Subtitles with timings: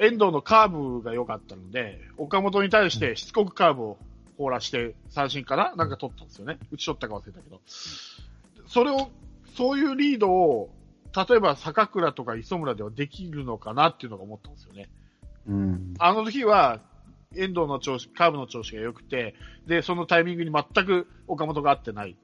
[0.00, 3.98] 遠藤のカーブが良かったので、岡本に対してしつこくカーブを
[4.36, 5.74] 放らして三振かな？
[5.76, 6.58] なんか取ったんですよね。
[6.70, 7.60] 打ち取ったか忘れたけど。
[8.66, 9.10] それを、
[9.56, 10.70] そういうリードを、
[11.16, 14.88] 例えば坂倉とか磯村ではできるのかなっていうのが思ったんですよね。
[15.48, 15.94] うん。
[15.98, 16.80] あの時は、
[17.34, 19.34] 遠藤の調子、カーブの調子が良くて、
[19.66, 22.16] で、そのタイミングに全く岡本が合ってない。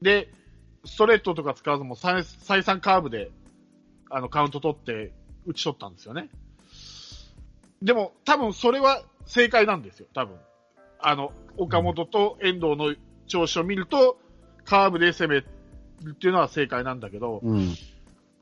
[0.00, 0.32] で、
[0.84, 3.30] ストレートとか使わずも再再三カーブで、
[4.08, 5.12] あの、カウント取って
[5.46, 6.28] 打ち取ったんですよね。
[7.82, 10.36] でも、多分それは正解なんですよ、多分。
[10.98, 12.94] あの、岡本と遠藤の
[13.26, 14.18] 調子を見ると、
[14.64, 15.46] カーブで攻める
[16.10, 17.74] っていうのは正解なんだけど、うん。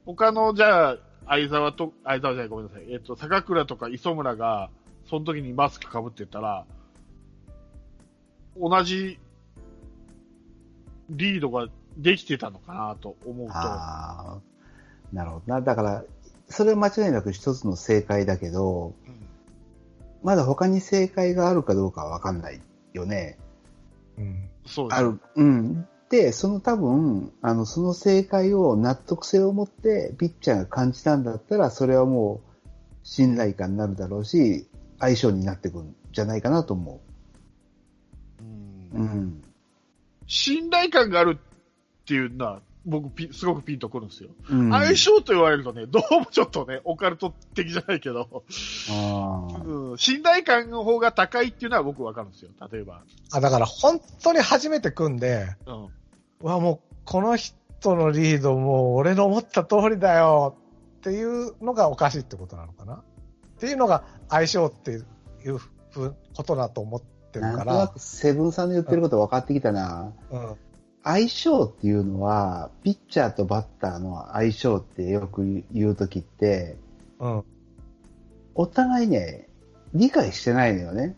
[0.07, 2.85] 他の、じゃあ、相沢と、相沢じゃない、ごめんなさい。
[2.93, 4.71] えっ、と、坂倉とか磯村が、
[5.09, 6.65] その時にマスク被ってたら、
[8.57, 9.19] 同じ
[11.11, 14.41] リードができてたのかなと思うと、ああ、
[15.13, 15.61] なるほどな。
[15.61, 16.05] だから、
[16.49, 19.04] それは間違いなく一つの正解だけど、うん
[20.25, 22.61] まだ他に正解があるかどうかはわかんない
[22.95, 23.39] よね。
[24.19, 24.49] うん。
[24.67, 25.21] そうですある。
[25.37, 25.87] うん。
[26.09, 32.69] で、その多分、あの、その正解を納得性を持ってピッチャーが感じたんだったら、それはもう
[33.03, 34.67] 信頼感になるだろうし、
[34.99, 37.01] 相性になってくるんじゃないかなと思
[38.41, 39.03] うんう。
[39.03, 39.43] うん。
[40.27, 44.31] 信頼感があるっていうのは、僕ピ、すごくピンとくるんですよ。
[44.51, 48.45] うん、相性と言われるとね、 どうもちょっとね、オカルト的じゃないけど、
[48.91, 52.51] うん、信頼感の方が高いっていうのは僕わかるんですよ。
[52.71, 53.03] 例えば。
[53.33, 55.85] あ、だから本当に初めて組んで、うん。
[55.85, 55.91] う
[56.47, 60.57] わ、もうこの人のリードもう俺の思った通りだよ
[60.99, 63.01] っていうのがおかしいってことなのかなっ
[63.59, 64.97] ていうのが相性ってい
[65.51, 65.61] う
[66.37, 70.13] ことだと思ってるから、なんとなくセブンさんの言ってること分かってきたな。
[70.31, 70.57] うん。
[71.05, 76.79] 相性っていうのは、ピッチャーとバッターの相性ってよく言うときって、
[77.21, 77.45] うん。
[78.55, 79.49] お互いね、
[79.93, 81.15] 理解してないのよね。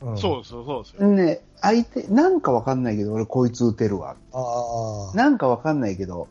[0.00, 0.18] うん。
[0.18, 1.08] そうですよ、そうですよ。
[1.08, 4.16] ね、相手、なんかわかんないけど、俺こいつ打てるわ。
[4.32, 5.14] ああ。
[5.14, 6.28] なんかわかんないけど、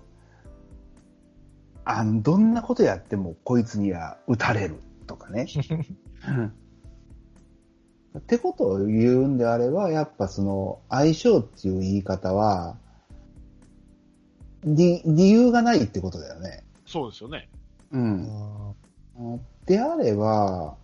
[1.85, 4.75] あの、どんなことやってもこいつには打たれる
[5.06, 5.46] とかね。
[6.28, 6.53] うん
[8.18, 12.78] ってことを言うんであれば、やっぱその、相性っていう言い方は、
[14.64, 16.64] 理理由がないってことだよね。
[16.86, 17.47] そうですよね。
[17.92, 18.74] うん。
[19.20, 20.75] うんであれば、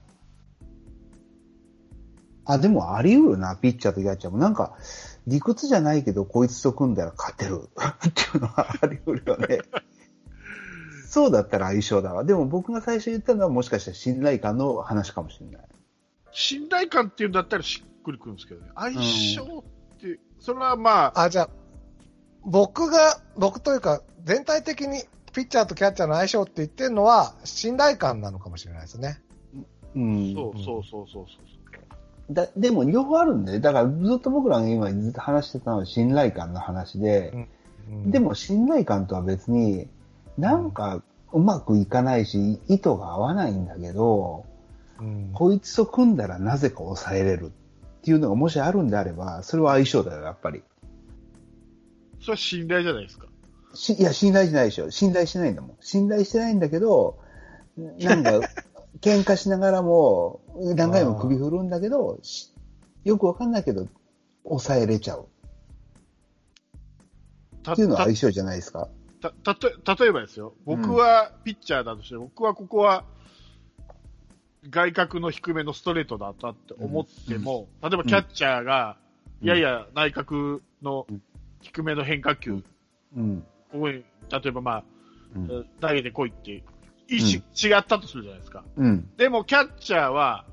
[2.46, 4.38] あ、でもあり得るな、ピッチャーとキャッチャーも。
[4.38, 4.76] なんか、
[5.26, 9.60] 理屈じゃないけど、こいつと組んだら勝てる っていうのはあり得るよね。
[11.08, 12.24] そうだったら相性だわ。
[12.24, 15.68] でも僕が最初言ったのはもしかしたら信頼感の話かもしれない。
[16.36, 18.68] 信頼感っていうんだったらしっくりくるんですけどね。
[18.76, 21.50] 相性って、それはまあ、あ、じゃあ、
[22.44, 25.04] 僕が、僕というか、全体的に
[25.34, 29.22] ピッチャーとキャッチャーの相性って言ってるのは、信頼感なのかもしれないですね。
[29.96, 30.34] うん。
[30.34, 31.46] そうそうそうそうそう。
[32.32, 37.48] だでも両方あるんで、ね、だからずっと僕らが今ずっと話してたのは信頼感の話で、うん
[38.12, 39.88] で、も信頼感とは別に、
[40.38, 44.46] なんかうまくいかないし、意図が合わないんだけど、
[45.00, 47.50] うんこいつと組んだらなぜか抑えれるっ
[48.02, 50.64] ていうのがもしあるんであれば、それは相性だよ、やっぱり。
[52.22, 53.28] それは信頼じゃないですか？
[53.74, 54.90] しいや、信頼しないでしょ。
[54.92, 55.78] 信頼してないんだもん。
[55.82, 57.20] 信頼してないんだけど、
[57.78, 58.32] なんか、
[59.02, 60.40] 喧嘩しながらも、
[60.76, 62.54] 何回も首振るんだけど、し
[63.04, 63.88] よくわかんないけど、
[64.46, 65.26] 抑えれちゃう
[67.64, 68.88] たっていうのは相性じゃないですか。
[69.22, 69.70] たたと
[70.04, 73.04] 例えばですよ、僕はピッチャーだとして、僕はここは
[74.70, 79.06] 外角の低めのストレートだったって思っても、例えばキャッチャーが、うん
[79.42, 81.06] いやいや、内角の
[81.62, 82.64] 低めの変化球、
[83.16, 83.46] うん。
[83.72, 84.84] ここに、例えばまあ、
[85.36, 85.66] うん。
[85.82, 86.64] 投げてこいって、
[87.10, 88.64] 意思、違ったとするじゃないですか。
[88.78, 89.10] うん。
[89.18, 90.46] でも、キャッチャーは、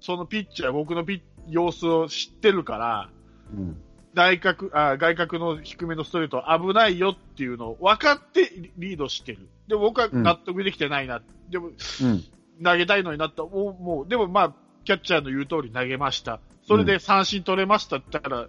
[0.00, 3.10] そのピッチャー、僕のピッ様子を知ってるから、
[3.54, 3.76] うん。
[4.14, 9.48] 内角あ、外角の低めのストレート危ないよっていうのを分かってリードしてる。
[9.68, 11.20] でも僕は納得できてないな。
[11.50, 12.24] でも、うん。
[12.62, 13.44] 投げたいのになった。
[13.44, 14.54] おもう、でもまあ、
[14.84, 16.40] キャッチャーの言う通り投げました。
[16.66, 18.48] それで三振取れましたって言ったら、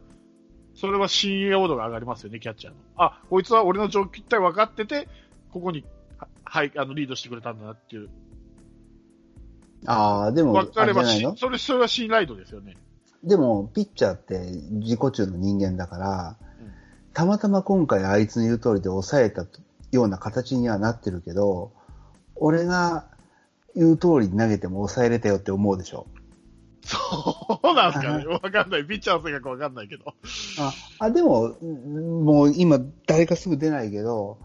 [0.76, 2.80] それは信用度が上がりますよね、キャッチャーの。
[2.98, 5.08] あ、こいつは俺の状況体分かってて、
[5.52, 5.84] ここに、
[6.18, 8.10] ははい、あの、リードしてくれたんだなっていう。
[9.86, 12.78] ああ、でも、分かればそれ、それは信頼度ですよね。
[13.24, 14.40] でも、ピッチャーって
[14.72, 16.48] 自己中の人間だから、うん
[17.18, 19.48] たまたま今回あいつの言う通りで抑えた
[19.92, 21.72] ような形にはなってるけど、
[22.36, 23.08] 俺が
[23.78, 26.08] 言う通りに投げても抑えれたよって思うでしょ。
[26.84, 28.26] そうなんですかね。
[28.26, 28.86] わかんない。
[28.86, 30.06] ピッチャーの性格わかんないけど。
[30.60, 34.38] あ、あでも、うんもう今誰かすぐ出ないけど、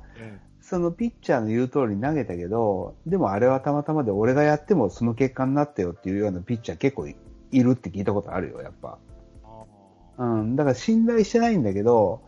[0.60, 7.16] そのピッチャーの言う通り投げたけど、でもあれはたまたまで俺がやってもその結果になったよっていうようなピッチャー結構い
[7.52, 8.98] いるって聞いたことあるよ、やっぱ。
[10.18, 10.56] うん。
[10.56, 12.22] だから信頼してないんだけど、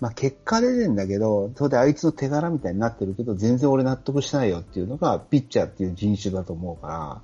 [0.00, 7.22] まあ結果出てんだけど、それであいつの手柄みたいになってるけど、全然俺納得してないよっていうのがピッチャーっていう人種だと思うから、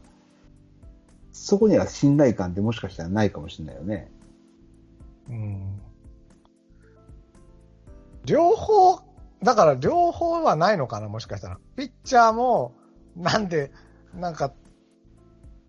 [1.33, 4.11] そこには信頼感ってもしかしたらないかもしれないよね。
[5.29, 5.81] うん。
[8.25, 9.01] 両方、
[9.43, 11.59] だから両方はないのかな、もしかしたら。
[11.77, 12.75] ピッチャーも、
[13.17, 13.71] なんで、
[14.15, 14.53] なんか、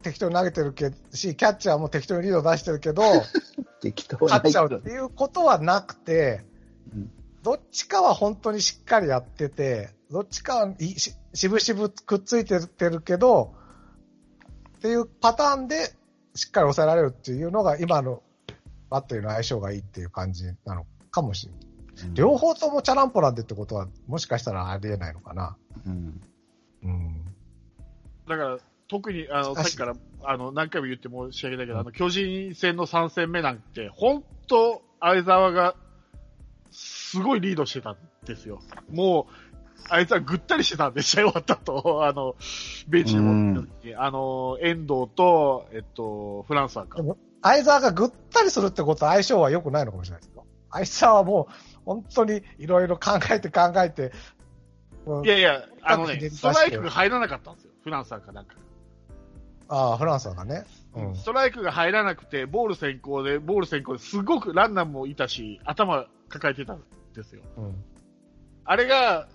[0.03, 3.01] 適当に投げてるけし、キャッチャーも適当にリード出してるけど、
[3.81, 6.52] 適当勝っちゃうっていうことはなくてうん、
[7.43, 12.59] どっちかは本当にしっかりやってて、どっちかはいししぶしぶくっついて
[12.89, 13.53] るけど、
[14.77, 15.93] っていうパターンで
[16.35, 18.21] しっかり抑えられるっていうのが今の
[18.89, 21.73] バッテリーの相性がいいっていう感じなのかもしれない。
[22.13, 25.57] 両方ともチャランポランでってことは、もしかしたらありえないのかな。
[25.85, 26.21] うん。
[26.83, 27.25] うん。
[28.27, 28.57] だから、
[28.87, 35.75] 特に、あの、さっきから、あの、何回も言って申し訳ないけど、あの、巨人戦の3戦目なんて、本当相沢が、
[36.73, 38.59] すごいリードしてたんですよ。
[38.91, 39.33] もう、
[39.89, 42.35] あいつはぐったりしてたんで、試合終わったと、 あの、
[42.87, 47.03] ベンチに戻った時に、あの、遠藤と、えっと、フランスはかで。
[47.03, 50.45] も、相沢がぐったりするってことは相性は良くないのかもしれないですよ。
[50.71, 51.53] 相沢はもう、
[51.85, 54.11] 本当にいろいろ考えて考えて、
[55.05, 57.71] うんいやいや、あのね、ストライクが入らなかったんですよ。
[57.83, 58.55] フランスはかなんか。
[59.67, 60.63] ああ、フランスがね。
[60.95, 61.15] うん。
[61.15, 67.41] ストライクが入らなくて、ボール先行で、ボール先行ですごくランナーもいたし、頭抱えてたんですよ。
[67.57, 67.83] うん。
[68.65, 69.27] あれが、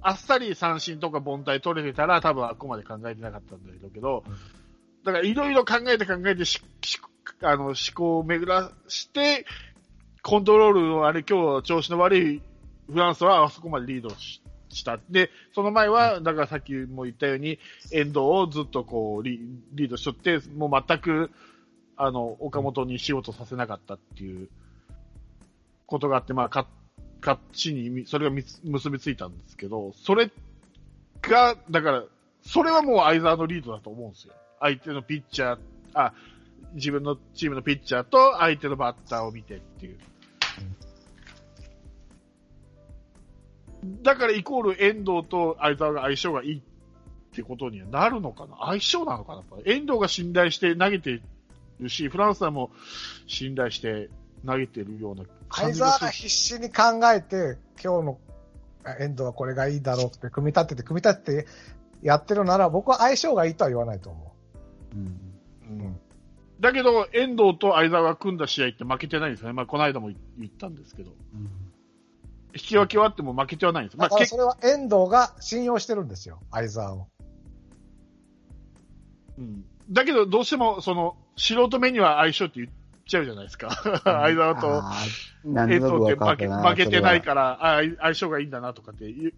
[0.00, 4.62] あっさり三振とか凡退取れてたら、多分あっこまで考えてなかったんだけど、うん
[5.04, 7.00] だからいろいろ考えて考えてし、し
[7.42, 9.46] あの、思考を巡らして、
[10.22, 12.42] コントロールのあれ、今日調子の悪い
[12.86, 14.42] フランスはあそこまでリードし
[14.76, 14.98] した。
[15.10, 17.58] で、その前は、だからさっきも言ったように、
[17.90, 19.40] 遠藤をずっとこうリ、
[19.72, 21.30] リードしとって、もう全く、
[21.96, 24.48] あの、岡本に仕事させなかったっていう
[25.86, 26.66] ことがあって、まあ、か
[27.20, 30.30] 勝ちに、それが結びついたんですけど、それ
[31.22, 32.04] が、だから、
[32.44, 34.34] それはもう相沢のリードだと思うんですよ。
[34.58, 35.58] 相手のピッチャー、
[35.94, 36.12] あ、
[36.74, 39.98] 自分のチームのピッチャーと相手のバッターを見てっていう。
[43.84, 46.62] だからイコール遠藤と相沢が相性がいいっ
[47.34, 48.56] てことにはなるのかな？
[48.66, 49.38] 相性なのかな？
[49.38, 51.20] やっぱ遠藤が信頼して投げて
[51.80, 52.70] るし、フランスはも
[53.26, 54.08] 信頼して
[54.46, 56.10] 投げてるような感相じがする沢が。
[56.10, 56.82] 必死に考
[57.12, 58.18] えて、今日の
[58.84, 61.48] あ遠藤はこれがいいだろうって、組み立てて、組み立てて
[62.02, 64.34] やってるなら、僕は相性がいいとは言わないと思
[64.94, 65.00] うん
[65.70, 65.98] うん
[66.60, 69.52] だけど、遠藤と相沢が組んだ試合って負けてないんですよね。
[69.52, 71.10] まあ、この間も言ったんですけど。
[72.54, 73.94] 引き分けはあっても負けてはないんです。
[73.94, 73.98] う。
[73.98, 77.06] まあ、それは遠藤が信用してるんですよ、相沢を。
[79.38, 82.70] うんだけど、どうしても、その、素人目には相性って言っ
[83.06, 83.70] ちゃうじゃないですか。
[84.04, 84.82] 相沢と
[85.44, 89.34] 遠藤って負け負けてないそから、あ相性がいいんだなとかっていう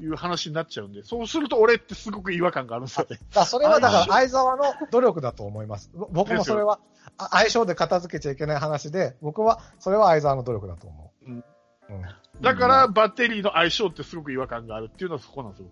[0.00, 3.18] いう話になっちゃうんで、そうすると俺ってすごく違和感があるんですよね。
[3.32, 5.90] だそれはだから相沢の努力だと思います。
[5.94, 6.80] ぼ僕もそれは
[7.18, 11.30] あ相性で片付けちゃいけない話で、僕はそれは相沢の努力だと思う。
[11.30, 12.02] うんうん
[12.42, 15.66] だから、バッテリーの相性ってすごく違和感があるっていうのはそこなんですよ。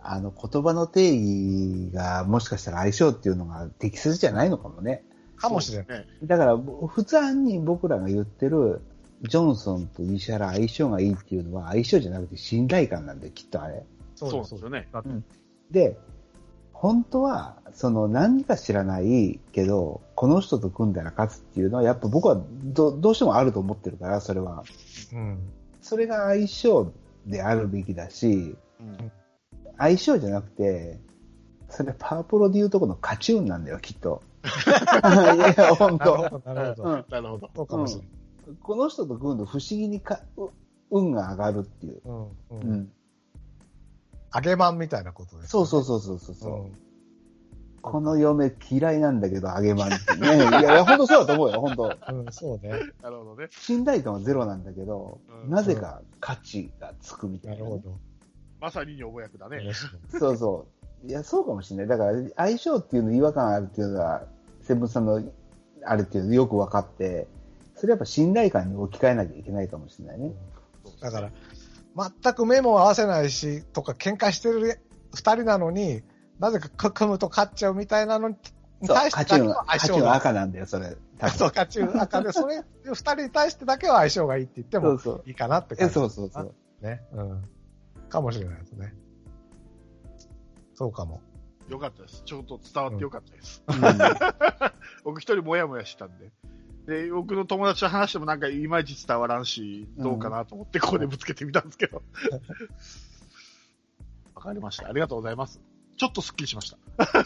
[0.00, 5.04] あの、言葉の定義がもしかしたら相性っていうのが適切じゃないのかもね。
[5.36, 6.06] かもしれない。
[6.24, 8.80] だから、普通に僕らが言ってる、
[9.22, 13.84] ジョンソンと石原相性がいいっていうのは相性じゃなくて信頼感なんで、きっとあれ。
[14.14, 14.88] そうですよね。
[14.92, 15.08] だって
[15.70, 15.98] で、
[16.72, 24.64] 本当は、その何か知らないけど、この人と組んだら勝つっていうのは、やっぱ僕はどどうしてもあると思ってるから、それは。
[25.12, 25.38] うん。
[25.88, 26.92] それが相性
[27.26, 29.12] であるべきだし、うん
[29.80, 30.98] 相性じゃなくて、
[31.68, 34.22] それパワープロでいうとこのカチューンなんだよ、きっと。
[34.44, 34.48] い
[35.38, 36.16] やいや、本当。
[36.16, 36.82] なるほど、なるほど。
[36.82, 37.50] うんなるほど。
[37.54, 38.08] そうかもしれない。
[38.60, 40.48] この人と組むと不思議にかう
[40.90, 42.00] 運が上がるっていう。
[42.04, 42.24] うん。
[42.24, 42.30] う。
[42.50, 42.92] うんん。
[44.34, 45.50] 揚げまんみたいなことです。
[45.50, 46.87] そうそうそうそうそうそう、うん
[47.82, 50.36] この嫁嫌いなんだけど、揚げまんってね。
[50.36, 52.14] いやいや、本当そうだと思うよ、本当。
[52.14, 52.70] うん、そうね。
[53.02, 53.48] なるほどね。
[53.50, 57.62] 信頼感はゼロなんだけど、うんなぜか価値がつくみたな、ね。
[57.62, 57.96] ないるほど。
[58.60, 59.60] まさに女房役だね。
[60.10, 60.66] そうそ
[61.04, 61.06] う。
[61.06, 61.86] いや、そうかもしれない。
[61.86, 64.24] だから、相性っていうの違和感あるっていうのは、
[64.62, 65.22] セブンさんの
[65.84, 67.28] あれっていうのよく分かって、
[67.76, 70.32] それやっぱ信頼感に置き換えなきゃいけないかもしれないね。
[71.00, 71.30] だから、
[72.22, 74.80] 全く目も合わせないし、とか喧嘩してる
[75.14, 76.02] 二人なのに、
[76.38, 78.36] なぜか組むと勝っちゃうみたいなのに
[78.86, 80.96] 対してだけは相性が赤なんだよ、それ。
[81.36, 85.22] そう、勝ち赤で、それ、二人に対してだけは相性がいいって言ってもそうそう。
[85.26, 85.94] いいかなってえ、感じ。
[85.94, 86.54] そうそうそう。
[86.80, 87.02] ね。
[87.12, 87.48] うん。
[88.08, 88.94] かもしれないですね。
[90.74, 91.20] そうかも。
[91.68, 92.22] よかったです。
[92.24, 93.62] ちょっと伝わってよかったです。
[93.66, 93.74] うん
[95.04, 96.30] 僕一人もやもやしたんで。
[96.86, 102.02] で、僕の友達と話してもなんかいまいち伝わらんし、どうかなと思ってここでぶつけてみたんですけど。
[104.34, 104.88] わかりました。
[104.88, 105.60] ありがとうございます。
[105.98, 106.78] ちょっとスッキリしました。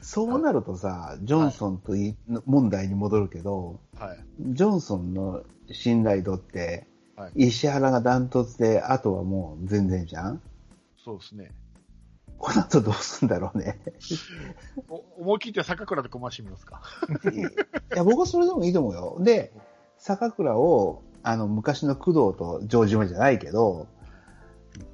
[0.00, 2.16] そうなるとさ、ジョンソンとい
[2.46, 4.18] 問題に戻るけど、はい。
[4.54, 10.40] ジョンソンの信頼度って、はい石原がダントツで、あとはもう全然じゃん？
[11.04, 11.52] そうですね。
[12.38, 13.80] この後どうすんだろうね。
[14.88, 16.80] お思い切って坂倉でコマしてみますか？
[17.92, 19.18] いや、僕はそれでもいいと思うよ。
[19.20, 19.52] で、
[19.98, 23.88] 坂倉を、あの、昔の工藤と城島じゃないけど、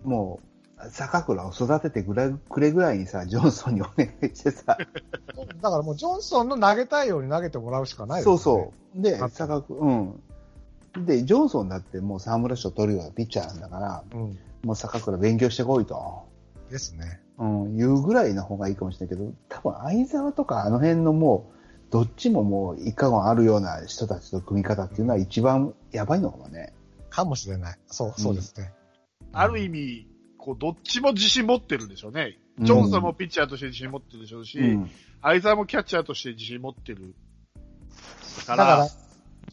[0.02, 0.46] もう、
[0.90, 4.76] 坂倉を育ててくれくれぐらいにさ、ジョンソンにお願いしてさ、
[5.62, 8.34] だからもうジョンソンの投げたいように投げてもらうしかないですそ。
[8.34, 9.02] うそう。
[9.02, 10.20] で坂倉、うん。
[11.06, 14.16] で、ジョンソンだってもう沢村賞取るようなピッチャーなんだから、う。
[14.16, 14.38] うん。
[14.62, 16.22] もう坂倉勉強してこいと。
[16.70, 17.20] ですね。
[17.38, 21.54] うん、言うぐらいの方がいいかもしれないけど、多分相沢とかあの辺のもう、
[21.90, 26.72] どっちももう一家言あるような人たちの組み方っていうのは一番やばいのかもね。
[27.10, 27.78] かもしれない。
[27.86, 28.72] そう、そうですね。
[29.32, 30.08] ある意味、
[30.44, 32.36] こう、どっちも自信持ってるんでしょうね。
[32.58, 34.90] ジョンソンもピッチャーとして自信持ってるでしょうし、うん。
[35.22, 37.14] 相沢もキャッチャーとして自信持ってる。
[38.46, 38.94] かだから、ら、ジ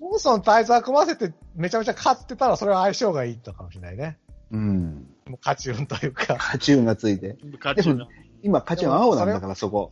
[0.02, 4.18] ョンソンと相沢組ませてめちゃめちゃ勝ってたらそれは相性がいいのかもしれないね。
[4.52, 5.08] うん。
[5.28, 7.38] もう勝ち運というか、勝ち運がついて。
[7.64, 8.08] 勝ちが。
[8.44, 9.92] 今、勝ち運青なんだから、そこ。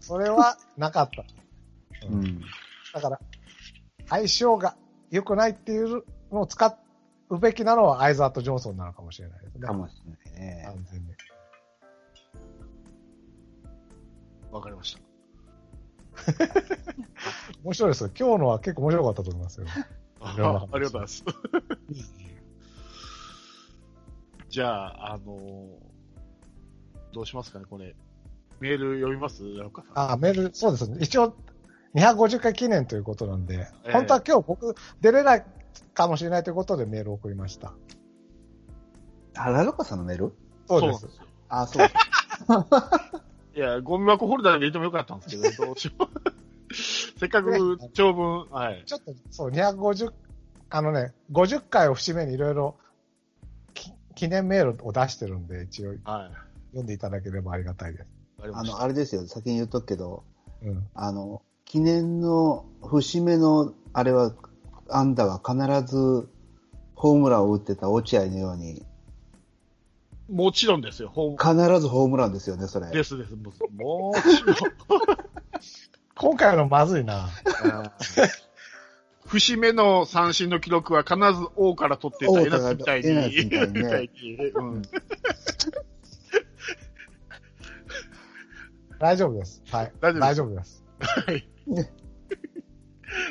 [0.00, 1.24] それはなかった。
[2.08, 2.16] う。
[2.16, 2.40] ん。
[2.92, 3.20] だから、
[4.08, 4.74] 相性が
[5.12, 6.66] 良くないっていうのを使
[7.30, 9.66] うべきなのは相沢とジョンソンなのかもしれないですね。
[9.66, 10.62] かもしれないね。
[10.66, 11.06] 完全に。
[14.50, 15.00] わかりました。
[17.64, 18.10] 面白いですよ。
[18.18, 19.66] 今日のは結構面白かったと思いますよ。
[20.20, 21.24] ありがとうございます。
[24.48, 25.68] じゃあ、あのー
[27.12, 27.94] どうしますかね、これ。
[28.60, 29.42] メール読みます？
[29.94, 30.98] あ、メール、そうですね。
[31.00, 31.34] 一応、
[31.94, 35.44] 250回記念ということなんで、ええ本当は今日僕出れない
[35.94, 37.72] かもしれないということでメールを送りました。
[39.36, 40.32] あ、ラロカさんのメール？
[40.66, 41.08] そうです。
[41.48, 41.86] あ、そう。
[43.56, 46.74] いや、ゴミ箱ホルダーで入れてもよかったんですけど、 どうしよう。
[47.18, 48.82] せっかく長文、はい。
[48.86, 50.12] ちょっと、そう、250、
[50.70, 52.76] あのね、50回を節目にいろいろ
[53.74, 55.98] き記念メールを出してるんで、一応はい。
[56.04, 58.06] 読んでいただければありがたいです。
[58.52, 58.80] あの。
[58.80, 60.22] あれですよ、先に言っとくけど、
[60.62, 60.86] うん。
[60.94, 64.32] あの、記念の節目の、あれは、
[64.88, 65.56] あんたは必
[65.90, 66.28] ず、
[66.94, 68.84] ホームランを打ってた落合のように、
[70.28, 72.90] もちろんですよ、ホーム必ずホームランですよね、それ。
[72.90, 73.34] ですです。
[73.34, 74.58] もちろん。
[76.16, 77.28] 今回のまずいな。
[79.26, 83.08] 節目の三振の記録は必ず王から取ってた王エナスみたいに。
[83.10, 84.82] みたいにねみたいにうん
[88.98, 89.62] 大丈夫です。
[89.70, 89.92] はい。
[90.00, 90.84] 大丈夫です大丈夫です。
[90.98, 91.92] はいね。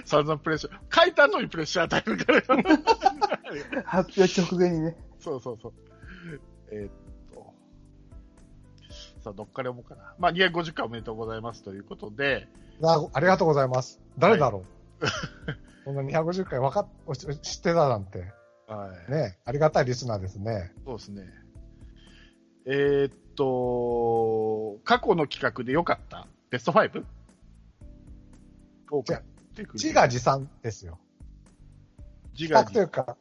[0.06, 1.02] 散々プレッシャー。
[1.02, 3.84] 書いたのにプレッシャー与えるから。
[3.84, 4.96] 発表直前にね。
[5.20, 5.74] そうそうそう。
[6.72, 6.92] えーっ
[7.34, 7.54] と。
[9.22, 10.16] さあ、どっから読もうかな。
[10.20, 12.48] まあ、250回おめでとうございますということで、
[12.84, 14.00] あありがとうございます。
[14.18, 14.64] 誰だろ
[15.02, 15.06] う、
[15.86, 16.88] こんな250回わかっ、
[17.42, 18.32] 知ってたなんて。
[18.68, 19.12] はい。
[19.12, 20.74] ねありがたいリスナーですね。
[20.86, 21.24] そうですね。
[22.66, 27.04] えーっと、過去の企画で良かったベスト 5?
[28.92, 29.04] を
[29.58, 31.00] てくれ自画自賛ですよ。
[32.34, 33.18] 自企画というか、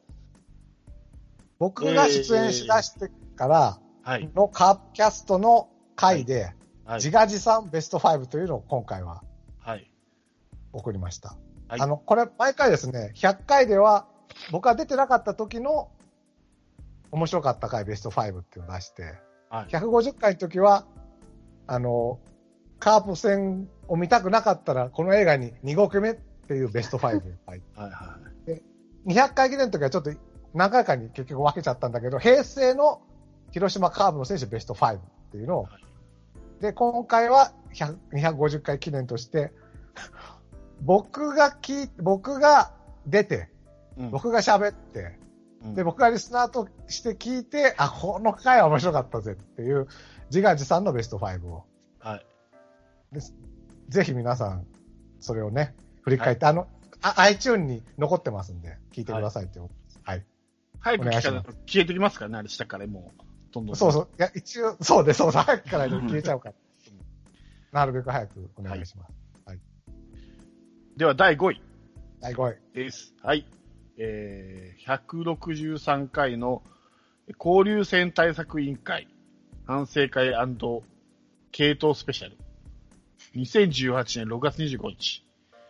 [1.59, 4.29] 僕が出演しだしてからはい。
[4.33, 6.53] のカープキャストの回で、
[6.85, 6.95] はい。
[6.95, 9.21] 自画自賛ベスト5というのを今回は
[9.59, 9.91] はい。
[10.71, 11.35] 送りました。
[11.67, 14.07] はいあの、これ、毎回ですね、100回では、
[14.51, 15.91] 僕が出てなかった時の、
[17.11, 19.15] 面白かった回ベスト5っていうのを出して、
[19.49, 19.65] はい。
[19.67, 20.85] 150回の時は、
[21.65, 22.19] あの、
[22.79, 27.61] カープ戦を見たくなかったら、この映画に2号目っていうベスト5を書いて、はい。
[27.75, 28.17] は
[29.05, 29.11] い。
[29.11, 30.11] 200回記念の時はちょっと
[30.53, 33.01] 何回かに結局分けちゃったんだけど、平成の
[33.51, 34.99] 広島カープの選手ベスト5っ
[35.31, 35.87] ていうのを、はい
[36.61, 39.51] で、今回は100 250回記念として、
[40.81, 42.71] 僕が聞い僕が
[43.05, 43.49] 出て、
[43.97, 45.17] うん僕が喋って、
[45.63, 49.87] うんで、僕がリスナーとして聞いて、あ、この回は面白かったぜっていう、
[50.29, 51.65] 自画自賛のベスト5を、
[51.99, 52.25] はい。
[53.89, 54.65] ぜひ皆さん、
[55.19, 55.75] それをね、
[56.07, 56.67] 振り返って、あの、
[57.01, 59.71] あ iTune に残ってますんで、聞いてくださいって思い。
[60.03, 60.23] はい。
[60.79, 63.21] 早く聞かな消えてきますからね、あれ下からもう。
[63.51, 63.75] どんどん。
[63.75, 64.07] そうそう。
[64.17, 65.43] いや、一応、そうで、そうだ。
[65.43, 66.55] 早くから消えちゃうから。
[67.73, 69.27] なるべく早くお願いします。
[70.95, 71.61] では、第5位
[72.21, 72.57] 第5位。
[72.73, 73.13] です。
[73.21, 73.45] はい。
[73.97, 76.63] えー、163回の
[77.37, 79.09] 交流戦対策委員会、
[79.65, 80.31] 反省会
[81.51, 82.37] 系統スペシャル。
[83.35, 85.26] 2018年6月25日。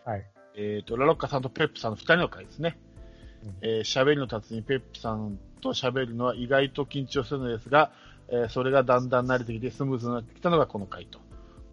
[0.08, 0.26] はい。
[0.54, 2.78] えっ、と、ラロッカさんとペップさんの二人の回ですね。
[3.44, 7.92] うんえー喋りの達人ペップさんと喋るのは意外と緊張するのですが、
[8.28, 11.18] えーそれがだんだん慣れてきてスムーズになってきたのがこの回と。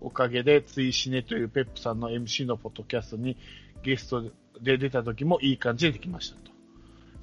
[0.02, 3.38] おかげで、ついしねというペップさんの MC のポッドキャストに
[3.84, 4.22] ゲスト
[4.62, 6.52] で出た時もいい感じでできましたと。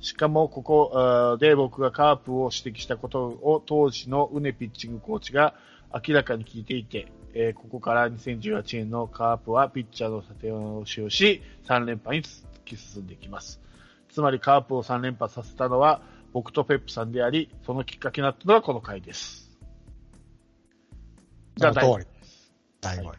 [0.00, 5.54] しかも、ここで僕がカープを指摘したことを当時のウネピッチングコーチが
[5.94, 13.60] 明らかに聞いていて、えーここから2018年のカープはピッチャーの立て直しをし、3連覇に突き進んでいきます。
[14.10, 19.50] つまりカープを3連覇させたのは僕とペップさんであり、そのきっかけになったのがこの回です。
[21.56, 22.06] じゃあ、その通り
[22.80, 23.08] 第第5位。
[23.08, 23.14] は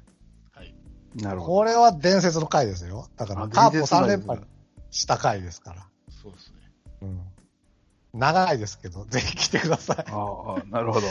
[0.64, 0.76] い。
[1.16, 3.08] なるほこれは伝説の回ですよ。
[3.18, 4.48] だから、あカープを3伝説の回です連覇
[4.92, 5.88] した回ですから。
[6.10, 6.72] そうですね。
[7.02, 7.33] うん。
[8.14, 10.12] 長いですけど、 ぜひ来てください。
[10.12, 10.56] ど。
[10.60, 11.08] ああ、なるほど。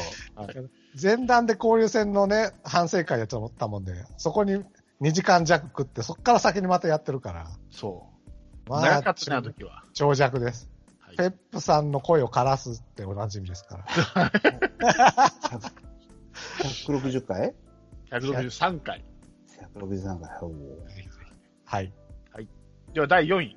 [1.01, 4.65] 前段で交流戦のね、反省会やと思ったもんで、そこに
[5.01, 7.51] 2時間弱食って、そこから先にまたやってるから。
[7.71, 8.09] そ
[8.67, 8.71] う。
[8.71, 9.85] ま長かったね、あの時は。
[9.93, 10.69] 長尺です。
[11.01, 14.31] はいペップさんの声を枯らすっておなじみですから。
[16.63, 17.55] 160回
[18.11, 19.05] 163回。
[19.75, 20.39] ?163 回。
[20.41, 20.53] おー
[21.67, 21.93] はい。
[22.95, 23.57] では、第4位。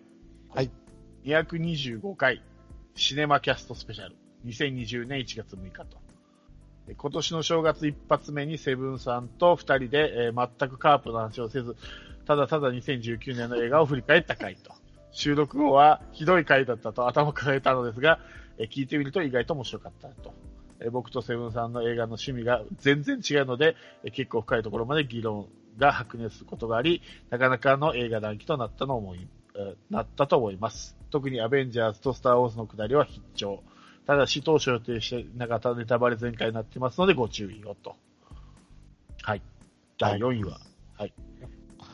[0.54, 0.72] はい。
[1.24, 2.44] 225回、
[2.98, 4.16] シネマキャストスペシャル。
[4.46, 5.98] 2020年1月6日と。
[6.98, 11.76] 今年の正月一発目にセブンさんと二人で、えー全くカープの話をせず、
[12.26, 14.72] ただただ2019年の映画を振り返った回と。
[15.12, 18.20] 収録後はひどい回だったと頭を抱えたのですが、
[18.58, 20.34] えー聞いてみると意外と面白かったと。
[20.80, 23.76] えー僕とセブンさんの映画の趣味が全然違うので、
[24.06, 29.28] え結構深いところまで議論が白熱することがあり、なかなかの映画談義となったのを思い、えー
[29.90, 30.98] なったと思います。
[31.12, 33.64] 特にアベンジャーズとスターウォーズのくだりは必聴。
[34.06, 37.96] ただし当初予定していなかったネタバレ全開になってますのでご注意をと。
[39.22, 39.42] はい。
[39.98, 40.60] 第4位は。
[40.98, 41.14] はい。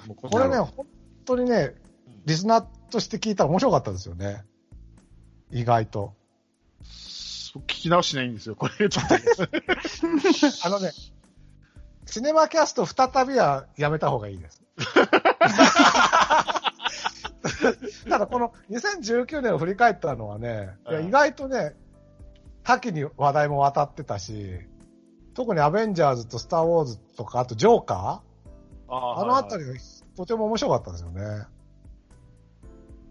[0.07, 0.85] もうここれね、本
[1.25, 1.75] 当にね、
[2.25, 4.43] リスナーとして聞いたら面白かったですよね。
[5.51, 6.13] 意外と。
[7.53, 8.73] 聞き直しないんですよ、これ。
[10.63, 10.91] あのね、
[12.05, 14.61] シネマキャスト再びはやめた方がいいです。
[18.09, 21.75] ただこの2019年を振り返ったのはね、いやうん意外とね、
[22.63, 24.59] 多岐に話題も渡ってたし、
[25.33, 29.63] 特にアベンジャーズとスター・ウォーズとか、あとジョーカーああのあたり。
[29.63, 29.79] りが
[30.15, 31.45] とても面白かったですよね。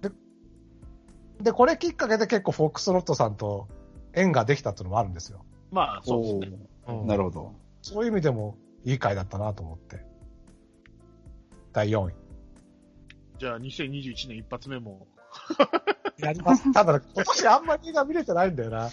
[0.03, 0.11] で、
[1.43, 3.69] で、これきっかけで結構フォックスロットさんと
[4.13, 5.45] 縁ができたっていうのもあるんですよ。
[5.71, 6.59] まあ、そうですね。
[6.89, 7.55] うんなるほど。
[7.83, 10.05] そういう意味でもいい回だったなと思って。
[11.73, 12.19] 第4位。
[13.40, 15.07] じゃあ、2021年一発目も。
[16.18, 16.70] やります。
[16.74, 18.90] ただ、ね、今年あんまり映画見れてないんだよな。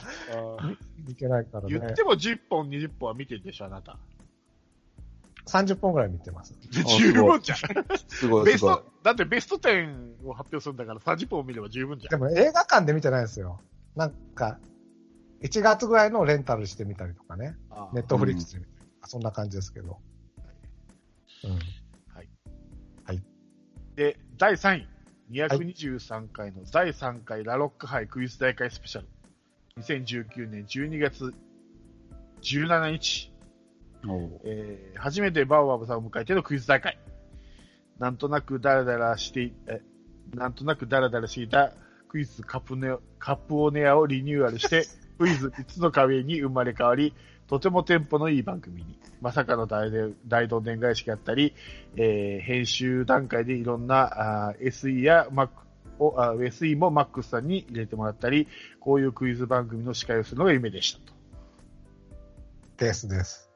[1.06, 1.94] いけないからね言っ。
[1.94, 4.00] ても10本、20本は見てるでしょ、あなた。
[5.48, 6.58] 30本ぐらい見てます。
[6.72, 7.58] 十分じゃん。
[7.58, 12.10] すごい、すごいベスト。、だってベスト10を発表するんだから30本見れば十分じゃん。
[12.12, 13.60] でも映画館で見てないんですよ。
[13.98, 14.60] なんか、
[15.42, 17.58] 1月ぐらいのレンタルしてみたりとかね。
[17.70, 19.98] ああネットフリックスで見たりとか、そんな感じですけど。
[21.44, 21.60] うん。
[23.98, 24.88] で、第3位。
[25.32, 29.08] 223回の第3回ラロック杯クイズ大会スペシャル。
[29.82, 31.34] 2019年12月
[32.42, 33.34] 17日。
[34.44, 37.00] えー初めてバウアブさんを迎えてのクイズ大会。
[37.98, 39.82] なんとなくダラダラしてい、え、
[40.36, 41.74] なんとなくダラダラしていた
[42.08, 44.86] クイズカプネカプオネアをリニューアルして、
[45.18, 47.14] クイズ3つの壁に生まれ変わり、
[47.48, 49.00] とてもテンポのいい番組に。
[49.22, 51.54] まさかの大で大どんでん返しがあったり、
[51.96, 55.50] えー編集段階でいろんなあー SE や Mac
[56.00, 58.48] をあ SE も MAX さんに入れてもらったり、
[58.80, 61.14] こういうクイズ番組の司会をするのが夢でしたと。
[62.78, 63.50] ですです。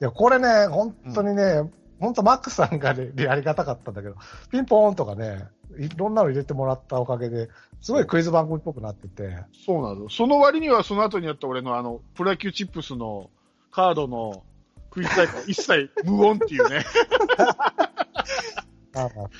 [0.00, 4.16] いや、これね、本当にね、本当マックさんがね、やりがたかったんだけど、
[4.50, 7.48] ピンポーンとかね、いろんなの入れてもらったおかげで、
[7.80, 10.08] すごいクイズ番組っぽくなってて、そうなの。
[10.08, 13.30] その割にはその後にやった俺のあの、プロ野球チップスの
[13.70, 14.42] カードの
[14.90, 16.84] クイズ大会 一切無音っていうね。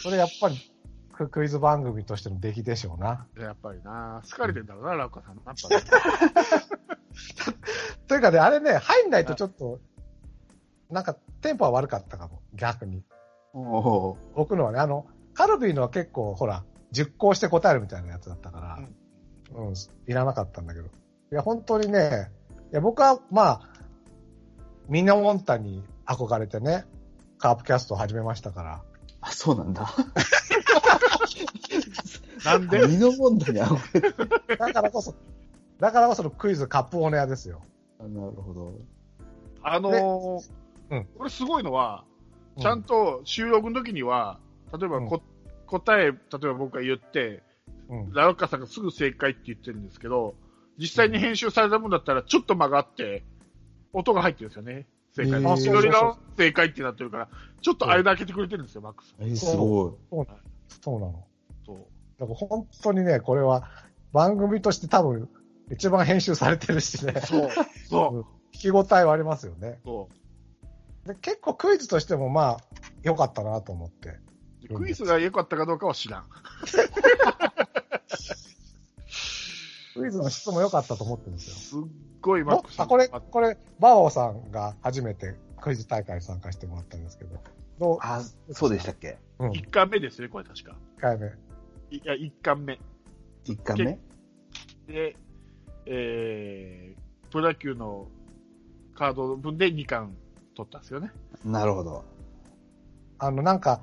[0.00, 0.72] それやっぱり
[1.12, 3.26] ククイズ番組としての出来でしょうな。
[3.38, 5.34] やっぱりな、好かれてんだろうな、ラウカさん。
[5.34, 5.82] やっぱね
[8.08, 9.80] というかね、あれね、入んないとちょっと、
[10.88, 13.04] なんかテンポは悪かったかも、逆に。
[13.52, 18.78] 僕のはね、あの、カルビーのは結構、ほら、熟考して答えるみたいなやつだったから、
[19.60, 19.74] うん、
[20.06, 20.86] いらなかったんだけど。
[20.86, 20.90] い
[21.30, 22.30] や、本当にね、
[22.72, 23.60] いや、僕は、まあ、
[24.88, 26.84] ミノモンタに憧れてね、
[27.38, 28.82] カープキャストを始めましたから。
[29.20, 29.86] あ、そうなんだ。
[32.44, 32.86] なんで？
[32.86, 34.56] 身の問題に憧れて。
[34.56, 35.14] だからこそ、
[35.78, 37.62] だからこそのクイズカップオネアですよ。
[37.98, 38.74] なるほど。
[39.62, 40.50] あのー
[40.90, 42.04] うんこれすごいのは、
[42.58, 44.40] ちゃんと収録の時には、
[44.78, 45.22] 例えばこ、
[45.66, 47.42] 答え、例えば僕が言って、
[47.88, 48.12] うん。
[48.12, 50.34] ラロッカさんがすぐ正解って言ってるんですけど、
[50.78, 53.24] 実際に編集されたもんだったら、ちょっと間があって、
[53.92, 54.86] 音が入ってるんですよね。
[55.12, 55.42] 正解。
[55.42, 57.28] へー一人の正解ってなってるから、
[57.60, 59.14] ちょっと間開けてくれてるんですよ、マックス。
[59.18, 59.98] えー、すご
[60.82, 61.26] そうなの。
[61.66, 61.76] そう。
[62.20, 63.68] だから本当にね、これは
[64.12, 65.28] 番組として多分
[65.70, 67.50] 一番編集されてるしね、そう。
[67.88, 68.26] そう。
[68.56, 69.80] 聞き応えはありますよね。
[69.84, 70.08] そ
[71.04, 71.08] う。
[71.08, 72.58] で結構クイズとしてもまあ、
[73.02, 74.18] 良かったなと思って。
[74.78, 76.24] でクイズが良かったかどうかは知らん。
[79.94, 81.82] クイズの質も良かったと思ってるんですよ。
[81.84, 82.78] すっごいマックス。
[82.80, 87.36] おあ、これ、これ、バオさんが初めてクイズ大会に参加してもらったんですけど、
[87.78, 87.98] どう？
[88.00, 89.18] あ、そうでしたっけ？
[89.38, 90.76] うん、1巻目ですね、これ確か。
[90.98, 91.26] 1回目。
[91.90, 92.78] いや、1巻目。
[93.44, 93.98] 一巻目？
[94.86, 95.16] で、
[95.86, 98.06] えー、プロ野球の
[98.94, 100.14] カード分で2巻
[100.54, 101.10] 取ったんですよね。
[101.44, 102.04] なるほど。
[103.18, 103.82] あの、なんか、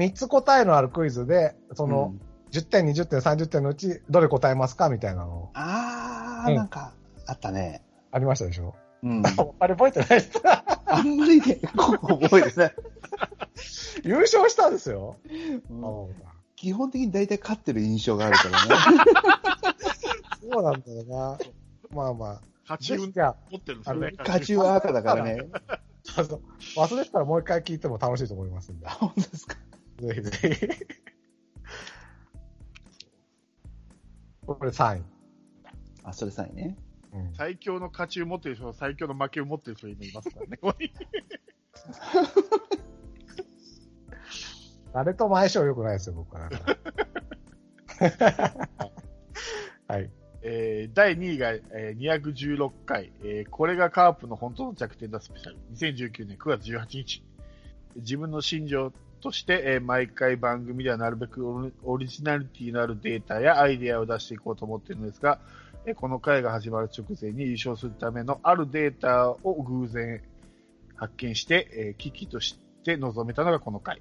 [0.00, 6.94] 3つ答えのあるクイズで、その、うん10点、20点、30点のうち、どれ答えますかみたいなのあー、うんなんか、
[7.28, 7.84] あったね。
[8.10, 8.74] ありましたでしょ？
[9.04, 9.22] うん。
[9.24, 12.74] あれ覚えてないです あんまりね、ここ覚えてない。
[14.02, 15.16] 優勝したんですよ。
[15.70, 16.14] うん
[16.56, 18.74] 基本的に大体勝ってる印象があるからね。
[20.52, 21.38] そうなんだよな。
[21.94, 22.40] まあまあ。
[22.68, 24.12] 勝ち運ぜひじゃあ、持ってるんですよね。
[24.18, 25.38] 勝ちは赤だからね。
[26.02, 26.40] そうそう
[26.76, 28.88] 忘れてたらもう一回聞いても楽しいと思いますんで。
[28.88, 29.56] 本当ですか
[30.00, 30.66] ぜひぜひ。
[34.46, 35.02] これ3位。
[36.02, 36.76] あ、それさえね。
[37.12, 40.58] うん最強の勝ちを持ってる人と最強の負けを持ってる人今いますからね。
[44.92, 46.48] 誰とも相性良くないですよ、僕は。
[46.48, 46.76] だか
[47.98, 48.68] ら
[49.96, 50.10] はい。
[50.42, 55.58] えー第2位が、えー216回、えーこれがカープの本当の弱点だスペシャル。
[55.74, 57.24] 2019年9月18日。
[57.96, 65.38] 自分の信条として、えー毎回番組ではなるべくオリジナリティのあるデータやアイデアを出していこうと思っているのですが、
[65.86, 70.22] えーこの回が始まる直前に優勝するためのあるデータを偶然
[70.96, 74.00] 発見して、えー危機として臨めたのがこの回。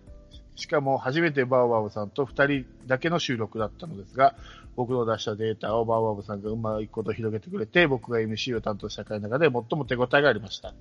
[0.60, 4.36] しかも初めてバウアウさんと2人だけの収録だったのですが、
[4.76, 10.74] 僕の出したデータをバウアブさんがうまいこと広げてくれて、僕が MC を担当した回の中で最も手応えがありました。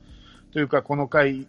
[0.52, 1.46] というか、この回、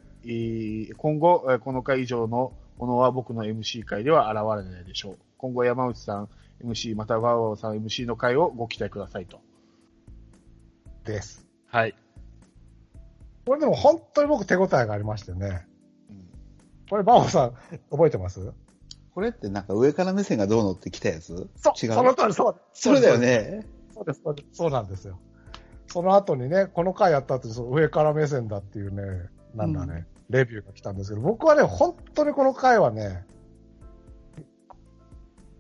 [0.98, 2.54] 今後、この回以上の
[2.88, 5.18] のは僕の MC 回では現れないでしょう。
[5.38, 6.30] 今後山内さん
[6.64, 9.40] MC、またはバウアブさん MC の回をご期待くださいと。
[11.06, 11.48] です。
[11.68, 11.96] はい。
[13.46, 15.66] これでも本当に僕手応えがありましてね。
[16.90, 17.54] これ、バオさん、
[17.92, 18.52] 覚えてます？
[19.14, 21.50] これってなんか上から目線がどうのって来たやつ？
[21.56, 21.94] そう、違う？
[21.94, 22.62] その通り、そう。
[22.74, 23.66] それだよね。
[23.94, 24.50] そうです、そうです。
[24.54, 25.20] そうなんですよ。
[25.88, 33.26] その後にね、この回やった後にその上から目線だっていうね、なんだね、レビューが来たんですけど、僕はね、本当にこの回はね、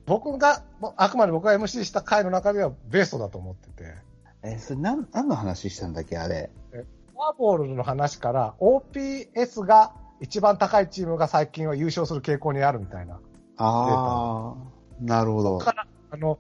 [0.05, 0.63] 僕が、
[0.97, 3.95] あくまで僕が MC した回の中ではベストだと思ってて、
[4.41, 6.49] え、それ何、何の話したんだっけあれ？
[6.71, 13.19] フォアボールの話から OPS が一番高いチームが最近は優勝する傾向にあるみたいな。
[13.58, 15.58] あー、なるほど。
[15.60, 16.39] から、あの、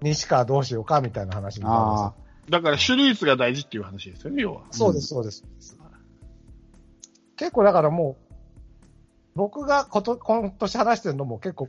[0.00, 4.62] 西川どうしようかみたいな話になるんですだから、種類率が大事っていう話ですよね、要は。
[4.72, 5.44] そうです、そうです。
[7.42, 8.36] 結構だからもう、
[9.34, 11.68] 僕がこと今年話してるのも結構、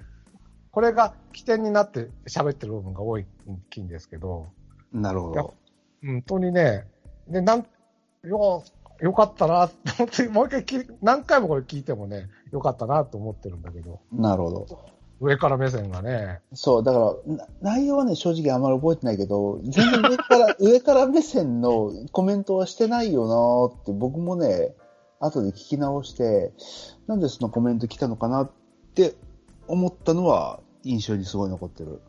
[0.69, 3.25] これが起点になって喋ってる部分が多い
[3.79, 5.53] んですけど、ー、なるほど。
[6.05, 6.86] 本当にね、
[7.27, 7.65] で、なん、
[8.23, 8.63] よ、
[8.99, 9.71] よかったな
[10.31, 14.93] もう一回聞い何回もこれ聞いてもね、よかったなと思ってるんだけど、なるほど。
[15.19, 24.75] 上から目線がね、そう、だから、な内容はね、正直あんまり覚えてないけど、全然上から、 上から目線のコメントはしてないよなーって、僕もね、
[25.25, 26.51] 後で聞き直して、
[27.07, 28.51] なんでそのコメント来たのかなっ
[28.95, 29.15] て
[29.67, 32.01] 思ったのは、印象にすごい残ってる。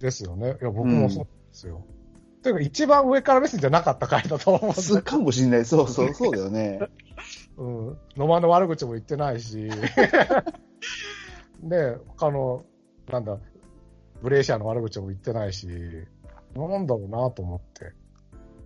[0.00, 0.56] ですよね。
[0.60, 1.84] いや、僕もそうですよ。
[2.42, 5.64] ていうか、一番上から目線じゃなかった回だと思うんだすかもしんない。
[5.64, 6.80] そうそう、 そうだよね。
[7.56, 7.98] うん。
[8.16, 9.68] 野間の悪口も言ってないし、
[11.62, 12.64] で、他の、
[13.10, 13.38] なんだ、
[14.22, 15.66] ブレーシャーの悪口も言ってないし、
[16.54, 17.92] なんだろうなと思って。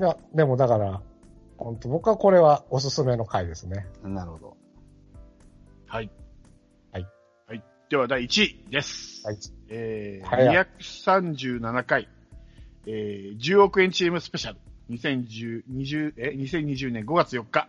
[0.01, 1.03] いや、でもだから、
[1.57, 3.87] 本当僕はこれはおすすめの回ですね。
[4.03, 4.57] なるほど。
[5.87, 6.11] はい。
[6.91, 7.07] はい。
[7.47, 7.63] はい。
[7.89, 9.27] では、第1位です。
[9.27, 9.39] はい。
[9.69, 12.09] えー、早い237回、
[12.87, 14.59] えー、10億円チームスペシャル。
[14.91, 17.69] 2010、20え、2020年5月4日。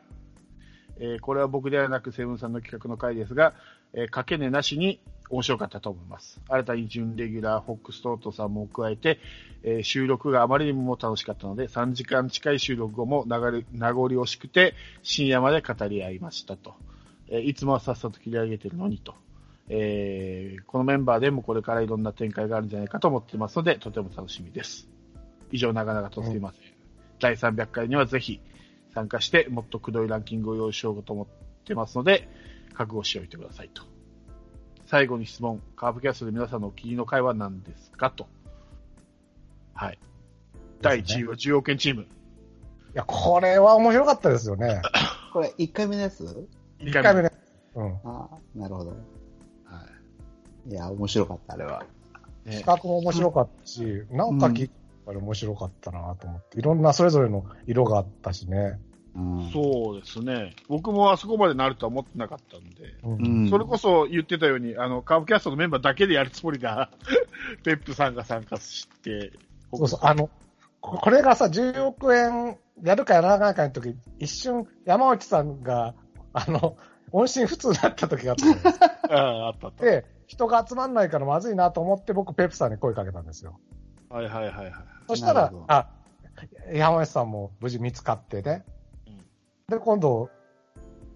[0.98, 3.54] えーこれは僕ではなくセブンさんの企画の回ですが、
[3.94, 5.00] えー、かけねなしに
[5.34, 6.40] 面白かったと思います。
[6.48, 9.20] 新たに準レギュラー、フォックストロートさんも加えて、
[9.64, 16.76] えー収録があまりにも楽しかったので、3時間近い収録後も流れ名残惜しくて、深夜まで語り合いましたと。
[17.30, 19.16] えーいつもはさっさと切り上げてるのにと。
[19.70, 24.88] えーこのメンバーでもこれからいろんな展開があるんじゃないかと思ってますので、とても楽しみです。
[25.52, 26.62] 以上、長々とすいません。
[27.20, 28.40] 第300回にはぜひ
[28.94, 31.28] 参加して、もっとくどいランキングを用意しようと思っ
[31.66, 32.28] てますので、
[32.74, 33.94] 覚悟しておいてくださいと。
[34.94, 38.28] 最後に質問、カープキャストで皆さんのお気に入りの回は何ですかと。
[39.74, 39.98] はい。
[40.84, 42.04] 第1位は10億円チーム。
[42.04, 42.06] い
[42.94, 44.84] や、これは面白かったですよね。
[45.34, 47.32] これ、1回目のやつ？1 1回目ね。
[47.74, 47.92] うん。
[47.92, 48.92] ああ、なるほど。
[48.92, 48.96] は
[50.68, 51.84] いや、面白かった、あれは。
[52.46, 54.72] 企画も面白かったし、なんか聞い
[55.08, 58.80] たら面白かったなと思って、いろんなそれぞれの色があったしね。
[59.16, 59.52] うん。
[59.52, 60.56] そうですね。
[60.68, 62.86] 僕もあそこまでなるとは思ってなかったんで。
[63.04, 63.10] う。
[63.10, 63.50] うんん。
[63.50, 66.90] それこそ言ってたように、あの、カーブキャストのメンバーだけでやるつもりが、
[67.64, 69.32] ペップさんが参加して、
[69.74, 70.30] そうそう、あの、
[70.82, 75.96] ここれがさ、10億円やるかやらないかの時、一瞬山内さんが、
[76.34, 76.78] あの、
[77.12, 78.86] 音信不通になった時があったですか。
[79.10, 79.86] あ あ、あったあった。
[79.86, 83.60] で、人が集まんないからまずいなと思って僕ペップさんに声かけたんですよ。
[84.10, 84.74] はいはいはいはい。
[85.08, 85.90] そしたらあ、
[86.72, 88.66] 山内さんも無事見つかってね。
[89.70, 90.30] うんで、今度、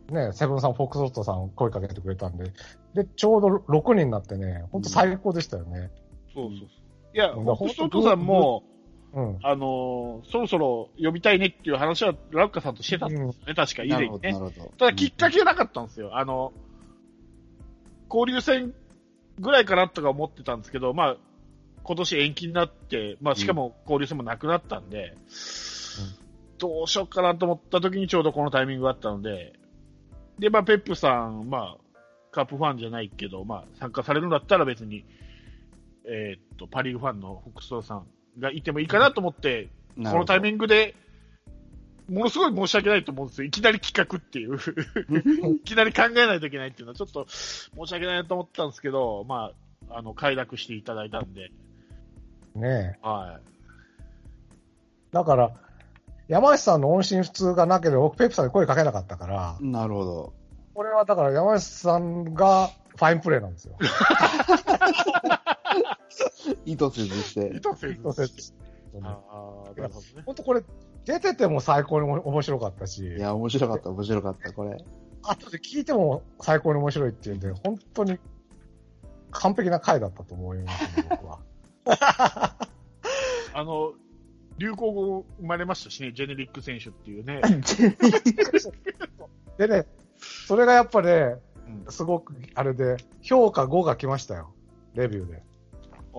[0.09, 2.53] ね、セブンさん、フォックスロットさん声かけてくれたんで、
[2.93, 5.91] で、ちょうど6人になってね、ほんと最高でしたよね。
[6.33, 6.67] そうそうそう。
[7.13, 8.63] いや、うんホップストットさんも、
[9.13, 9.39] うん。
[9.41, 14.33] あのーそろそろ呼びたいねっていう話は、ラウカさんとしてたんですよね、確か以前にね。
[14.77, 16.17] ただ、きっかけがなかったんですよ。
[16.17, 16.53] あの、
[18.09, 18.73] 交流戦
[19.39, 21.17] ぐらいかなとか思ってたんですけど、まあ、
[21.83, 25.15] 今年延期になって、まあ、しかも交流戦もなくなったんで、
[26.57, 29.53] どうしようかなと思った時にちょうどこのタイミングがあったので、
[30.39, 31.77] で、まあ、ペップさん、まあ、
[32.31, 35.05] カープファンじゃないけど、まあ、参加されるんだったら別に、
[36.05, 38.07] えーっと、パリーグファンのフォックストロさん
[38.39, 40.95] がいてもいいかなと思って、このタイミンングで、
[42.09, 43.47] ものすごい申し訳ないと思うんですよ。
[43.47, 44.55] いきなり企画っていう。
[45.57, 49.51] いきなり考えないといけないっていうのはちょっと申し訳ないなと思ったんですけど、ま
[49.89, 51.51] あ、あの、快諾していただいたんで、
[52.55, 53.39] ねは
[55.11, 55.51] だから、
[56.27, 60.33] 山内さんの音信不通がなければ僕ペップさんに声かけなかったから、なるほど。
[60.73, 63.77] これはだから山内さんがファインプレーなんですよ。
[66.65, 67.35] 意図せずしい。
[67.35, 67.59] て意。
[67.59, 67.93] 図せず。
[67.93, 68.53] 意図せず
[69.01, 69.19] あ
[69.65, 70.23] あ、なるほどね。
[70.25, 70.63] 本当これ、
[71.05, 74.77] 出てても最高に面白かったし、いや、面白かった、面白かった、これ。
[75.23, 78.19] 後で聞いても最高に面白いっていうんで、本当に
[79.31, 81.39] 完璧な回だったと思いますね、僕は。
[83.53, 83.93] あの、
[84.57, 87.41] 流行語生まれましたしね、ジェネリック選手っていうね。
[89.57, 89.85] でね、
[90.17, 91.35] それがやっぱね、
[91.67, 94.53] うんすごく、あれで、評価5が来ましたよ。
[94.93, 95.43] レビューで。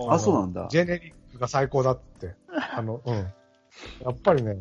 [0.07, 0.67] あ、そうなんだ。
[0.69, 2.35] ジェネリックが最高だって。
[2.73, 3.15] あの、うん。
[3.15, 3.25] や
[4.11, 4.57] っぱりね、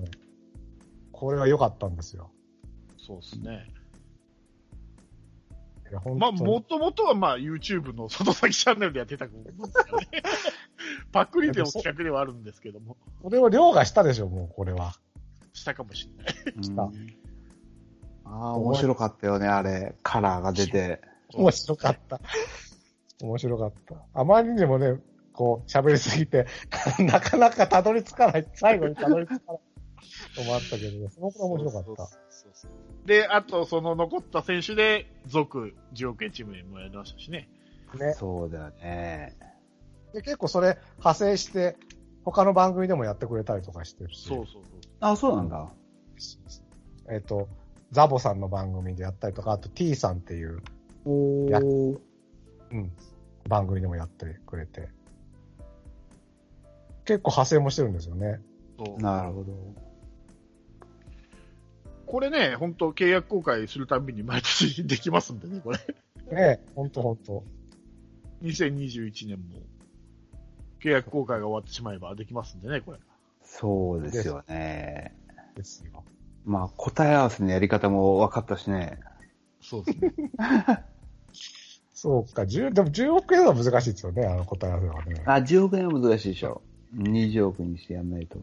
[1.12, 2.30] これは良かったんですよ。
[2.96, 3.66] そうですね。
[5.90, 10.08] いや、本まあ、当もともとはまあ、YouTube の外先チャンネルでやってたですよね。
[11.12, 14.94] パクリでの企画ではあるんですけども、それを凌駕したでしょ、もう、これは。
[15.52, 16.34] したかもしれない。
[16.56, 17.28] うん
[18.30, 19.94] ああ、面白かったよね、あれ。
[20.02, 21.00] カラーが出て。
[21.32, 22.20] 面白かった。
[23.22, 23.96] 面白かった。
[24.12, 25.00] あまりにもね、
[25.32, 26.46] こう、喋りすぎて、
[27.00, 29.60] なかなかたどり着かない、最後にたどり着かない
[30.36, 31.86] のもあったけどね、そのくらい面白かった。
[31.86, 31.96] そう
[32.30, 32.70] そうそう
[33.06, 37.48] で、あと、その残った選手で、続、10億円チームにもやりましたしね。
[37.94, 38.12] ね。
[38.12, 39.36] そうだよね。
[40.12, 41.76] で、結構それ派生して、
[42.24, 44.28] 他の番組でもやってくれたりとかしてるし。
[44.28, 44.80] そうそうそう。
[45.00, 45.70] あ、そうなんだ。
[47.10, 47.48] えっ、と、
[47.90, 50.62] ザボさんの番組でやったりとか、あと T さんっていう、
[51.50, 51.98] やおー。
[52.70, 52.92] うん、
[53.48, 54.88] 番組でもやってくれて。
[57.04, 58.40] 結構派生もしてるんですよね。
[58.98, 59.52] なるほど。
[62.06, 65.78] これね、本当契約更改するたびに毎年できますんでね、これ。
[66.30, 67.44] ねほんとほんと。
[68.42, 69.60] 2021年も、
[70.82, 72.98] 契約更改が終わってしまえばできますんでね、これ。
[73.42, 75.14] そうですよね。
[75.56, 76.04] ですよ。
[76.44, 78.98] まあ、答え合わせのやり方も分かったしね。
[79.60, 80.14] そうですね。
[81.92, 85.22] そうか、10、でも10億円は難しいですよね、あの答え合わせはね。
[85.26, 86.62] あ、10億円は難しいでしょ。
[86.94, 88.38] 20億にしてやんないと。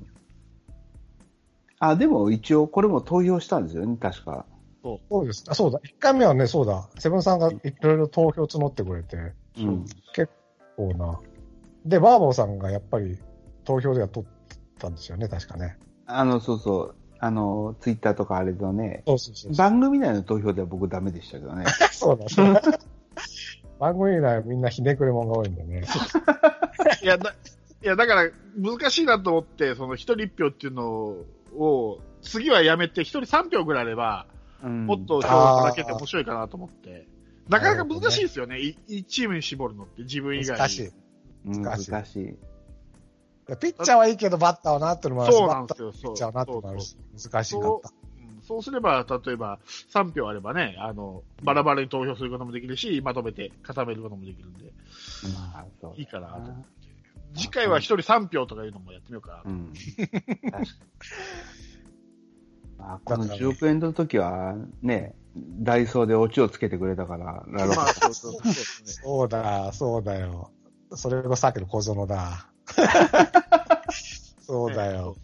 [1.80, 4.46] あ、でも一応これも投票したんですよね、確か。
[4.84, 5.46] そうです。
[5.48, 5.80] あ、そうだ。
[5.80, 6.90] 1回目はね、そうだ。
[7.00, 9.86] セブンさんがいろいろ投票募ってくれて、うん。
[10.76, 11.20] こうな。
[11.86, 13.18] で、バーボーさんがやっぱり
[13.64, 14.30] 投票では取っ
[14.80, 15.78] たんですよね、確かね。
[16.08, 16.96] あの、そうそう。
[17.20, 19.56] あの、ツイッターとかあれとね、そうそうそう。
[19.56, 21.66] 番組内の投票では僕ダメでしたけどね。
[21.92, 22.62] そうだ、そうだ。
[23.80, 25.84] 番組内はみんなひねくれ者が多いんでね。
[27.02, 27.36] いや、だ、
[27.84, 31.16] いや、だから、難しいなと思って、その一人一票っていうの
[31.56, 34.28] を、次はやめて、一人三票ぐらいあれば、
[34.64, 37.08] うんもっと票をだけて面白いかなと思って。
[37.50, 38.60] なかなか難しいですよね。
[38.60, 40.60] いいチームに絞るのって、自分以外に。
[40.60, 40.92] 難しい。
[41.46, 42.38] うん難しい難しい。
[43.48, 46.02] ピッチャーはいいけど、バッターはなってのもあるし、そうなんですよ、そう。
[46.02, 47.90] ピッチャーはなってのもあるし、難しいなそった。
[47.90, 48.06] うん
[48.48, 49.60] そうすれば、例えば、
[49.92, 54.72] 3票あればね、あの、バラバラに投票することもできるし、まとめて固めることもできるんで、
[55.34, 55.66] まあ、
[55.98, 56.86] いいかなと思って。
[57.36, 59.52] 次回は1人3票とかいうのもやってみようかな。
[59.52, 59.74] うん。
[62.78, 68.92] まあ、この10億円の時は、ね、ダイソーでオチをつけてくれたから、なるほまあ、そうそうそうですね。
[69.04, 70.52] そうだ、そうだよ。
[70.94, 72.48] それがさっきの小園だ。
[74.42, 75.16] そうだよ。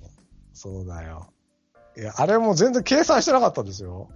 [0.53, 1.31] そうだよ。
[1.97, 4.09] いや、あれも全然計算してなかったんですよ。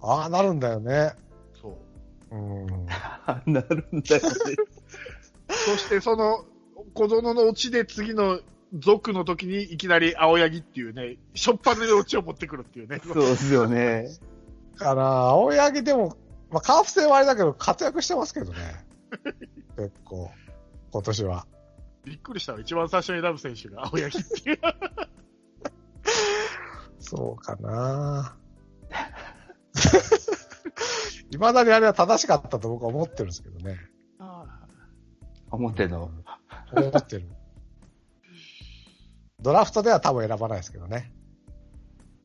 [0.00, 1.12] ああ、なるんだよね。
[1.60, 1.78] そ
[2.30, 2.36] う。
[2.36, 2.66] うん。
[2.66, 2.92] ど。
[3.46, 4.30] なるんだよね。
[5.48, 6.44] そして、その、
[6.94, 8.40] 小園のオチで次の
[8.74, 13.00] 族の時にいきなり青柳っていうね、しょっぱなでオチを持ってくるっていうね。
[13.04, 14.08] そうですよね。
[14.76, 16.16] かな、青柳でも、
[16.50, 18.58] まあ、カーフ戦はあれだけど、活躍してますけどね。
[19.76, 20.30] 結構、
[20.92, 21.46] 今年は。
[22.04, 22.60] びっくりしたわ。
[22.60, 24.58] 一番最初に選ぶ選手が青柳っていう。
[27.00, 28.36] そうかな。
[31.30, 33.78] 未だにあれは正しかったと僕は思ってるんですけどね。
[35.50, 36.10] 表の？
[36.72, 37.28] 思ってる。
[39.40, 41.12] ドラフトでは多分選ばないですけどね。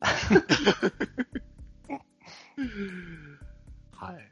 [3.92, 4.30] はい。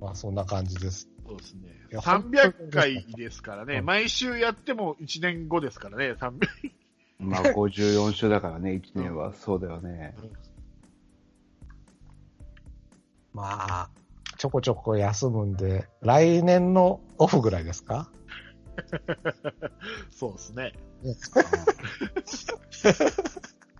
[0.00, 1.08] まあそんな感じです。
[1.28, 1.68] そうですね。
[1.92, 3.78] いや300回ですからね。
[3.78, 6.12] うん毎週やっても1年後ですからね。
[6.12, 6.40] 300
[7.20, 9.34] まあ、54週だからね、1年は。
[9.34, 10.14] そうだよね。
[13.34, 13.90] まあ、
[14.38, 18.08] ちょこちょこ休むんで、来年のオフぐらいですか？
[20.10, 20.72] そうですね。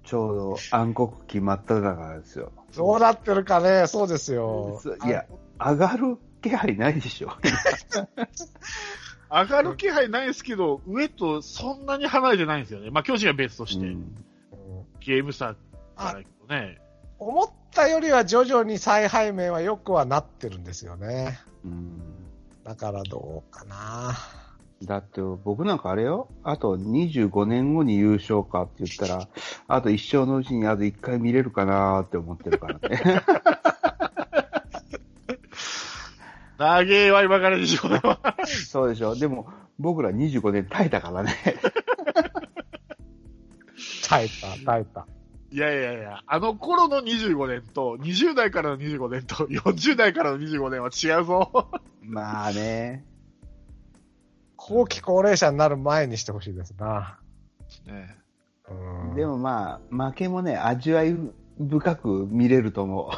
[0.04, 2.52] ちょうど暗黒期真っ只中ですよ。
[2.76, 4.80] どうなってるかねそうですよ。
[5.04, 5.26] いや、
[5.58, 7.32] 上がる気配ないでしょ。
[9.30, 12.90] 上がる気配ないですけど、上とそんなに離れてないんですよね。
[12.90, 14.24] まあ、巨人は別として、うんうん
[15.00, 15.54] ゲーム差
[15.96, 16.78] からいくとね。
[17.18, 21.38] 思ったよりは徐々に再配面は良くはなってるんですよね。
[21.64, 22.02] うん
[22.62, 24.14] だからどうかな。
[24.82, 29.28] だって僕なんかあれよ、あと25年後に優勝かって言ったら、
[29.66, 33.22] あと一生のうちにあと1回見れるかなって思ってるからね。
[36.58, 38.36] 長えわ、今からでしょ、これは。
[38.46, 39.14] そうでしょ。
[39.14, 39.46] でも
[39.78, 41.34] 僕ら25年耐えたからね。
[44.08, 45.06] 耐えた、耐えた。
[45.50, 51.70] いやいやいや、あの頃の25年と、20代からの25年と、40代からの25年は違うぞ。
[52.02, 53.04] まあね。
[54.56, 57.18] 後期高齢者になる前にしてほしいですな。
[57.86, 58.16] ね
[58.68, 61.16] うんでもまあ、負けもね、味わい
[61.58, 63.10] 深く見れると思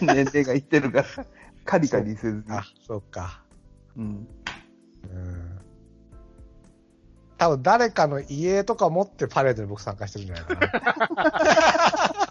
[0.00, 0.04] う。
[0.04, 1.06] 年齢がいってるから、
[1.68, 2.44] カリカリせずに。
[2.48, 3.42] あ、そうか。
[3.94, 4.26] うん。
[5.04, 5.60] うん。
[7.36, 12.24] 多分誰かの家とか持ってパレードに僕参加してるんじゃないかな。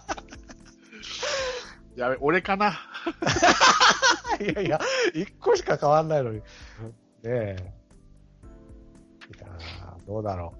[2.08, 2.80] やべ、俺かな。
[4.42, 4.80] いやいや、
[5.14, 6.38] 一個しか変わんないのに。
[6.38, 6.44] ね
[7.22, 7.56] え。
[9.36, 10.52] いやーどうだろ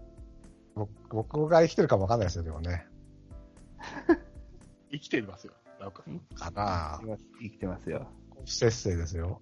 [0.77, 0.79] う。
[0.79, 2.87] 僕僕が生きてるかもわかんないですよ、でもね。
[4.93, 5.53] 生きていますよ。
[5.81, 6.05] なんか
[6.37, 7.01] かな
[7.41, 8.07] 生きてますよ。
[8.45, 9.41] 不節制ですよ。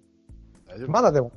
[0.67, 1.31] 大丈夫まだでも、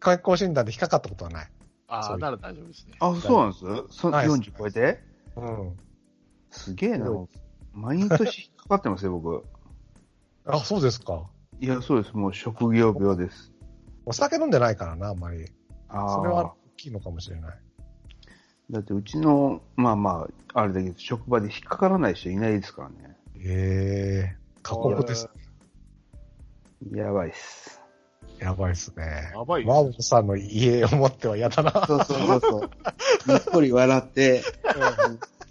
[0.00, 1.50] 健康診断で引っかかったことはない。
[1.88, 2.94] ああ、そうなら大丈夫ですね。
[3.00, 3.58] あ、そうなんで
[3.92, 5.02] すそはい40超えて？
[5.36, 5.78] うん。
[6.50, 7.10] すげえな。
[7.72, 9.44] 毎年引っかかってますよ、僕。
[10.44, 11.28] あ、そうですか。
[11.60, 12.16] いや、そうです。
[12.16, 13.52] もう職業病です。
[14.06, 15.46] お酒飲んでないからな、あんまり。
[15.88, 16.54] あそれはあ大。
[16.76, 17.58] きいのかもしれない。
[18.70, 23.16] だってうちの、まあまあ、あれだけど、職場で引っかからない人いないですからね。
[23.36, 25.28] ええ過酷です。
[26.92, 27.80] やばいっす。
[28.38, 29.32] やばいっすね。
[29.34, 31.86] やばいよマモさんの家を持っては嫌だな。
[31.86, 32.70] そうそうそうそう。
[33.32, 34.42] にっこり笑って、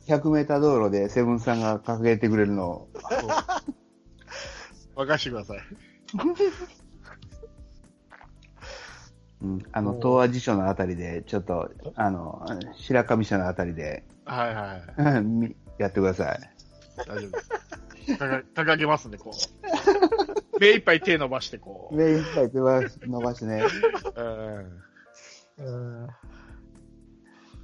[0.07, 5.59] 100メーター道路でセブンさんが掲げてくれるのを、そう任してください。
[9.41, 15.23] うん、あの、東亜辞書のあたりで、ちょっと、あの、白神社のあたりで、はいはいはい。
[15.23, 16.39] みやってください。
[17.07, 17.49] 大丈夫です。
[18.53, 19.33] 掲げますね、こう。
[20.59, 21.95] 目いっぱい手伸ばして、こう。
[21.95, 23.63] 目いっぱい手は伸ばしてね、
[24.15, 24.83] うん。
[25.57, 25.71] う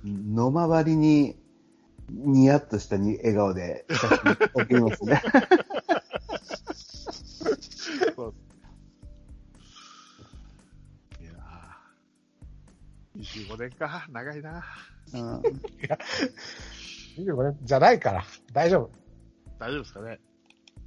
[0.07, 0.35] ん。
[0.35, 1.37] 野回りに、
[2.09, 5.21] ニヤッとしたに笑顔で写真送りますね。
[11.19, 14.63] いやー25年か、長いな。
[15.13, 15.41] うん。
[17.17, 18.23] 25年じゃないから。
[18.53, 18.91] 大丈夫。
[19.59, 20.19] 大丈夫ですかね。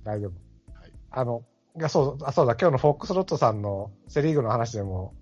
[0.04, 0.30] 大丈夫。
[0.78, 5.14] はいあの、いや、そう、あ、そうだ、今日のフォックスロットさんのセリーグの話でも、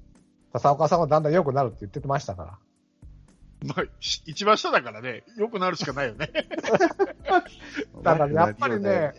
[0.53, 2.59] 笹岡さんはだんだん良くなるって言ってましたから。
[3.64, 6.30] まあ、し一番下だからね、良くなるしかないよね。
[8.03, 9.14] だからやっぱりね、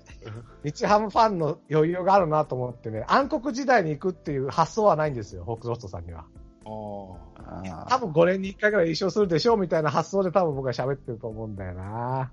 [0.63, 6.25] 日ハムファンの余裕があるなと思ってね、暗黒時代に行くっていう発想はないんですよ、フォックスロットさんには。
[6.65, 12.32] 多分5年に1回ぐらい優勝するでしょうみたいな発想で多分僕は喋ってると思うんだよな。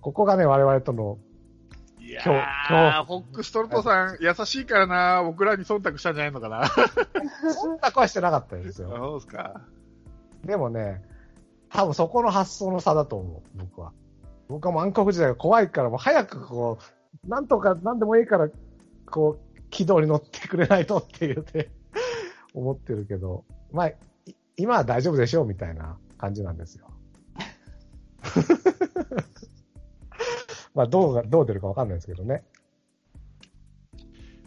[0.00, 1.18] ここがね、我々との、
[2.08, 2.40] いや今日
[2.70, 6.66] 今ー、フォックストロットさん、優しいからな、僕らに忖度したんじゃないのかな。
[7.52, 8.88] そんな声してなかったですよ。
[8.88, 9.60] そうですか。
[10.42, 11.02] でもね、
[11.68, 13.92] 多分そこの発想の差だと思う、僕は。
[14.48, 16.78] 僕はもう暗黒時代が怖いから、もう早くこ
[17.26, 18.48] う、なんとかなんでもいいから、
[19.04, 21.70] こう、軌道に乗ってくれないとって言って、
[22.54, 23.96] 思ってるけど、まあ、い
[24.56, 26.90] 今は大丈夫でしょうみたいな感じなんですよ。
[30.78, 32.44] まあ、どうが、どう出るかわかんないですけどね。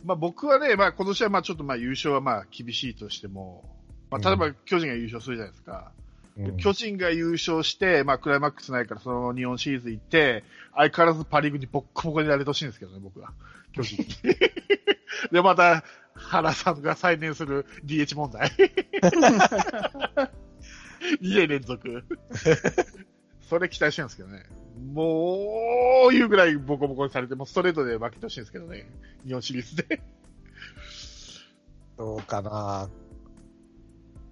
[0.05, 3.65] まあ僕はね、まあ今年はまあちょっとまあ優勝はまあ厳しいとしても、
[4.09, 5.91] まあ例えば巨人が優勝するじゃないですか。
[6.37, 13.33] うん巨人が優勝して、まあクライマックスないからその日本シリーズ行って、相変わらずパリーグにボッコボコにやれてほしいんですけどね、僕は。
[13.73, 14.07] 巨人に。
[15.33, 18.49] で、また、原さんが再燃する DH 問題。
[21.21, 22.05] 2年連続。
[23.49, 24.45] それ期待してるんですけどね。
[24.93, 25.03] も
[26.11, 28.89] う、いうぐらいボコボコにされて、もうストレートで負けてほしいんですけどね。
[29.25, 30.01] 日本シリーズで。
[31.97, 32.89] どうかな。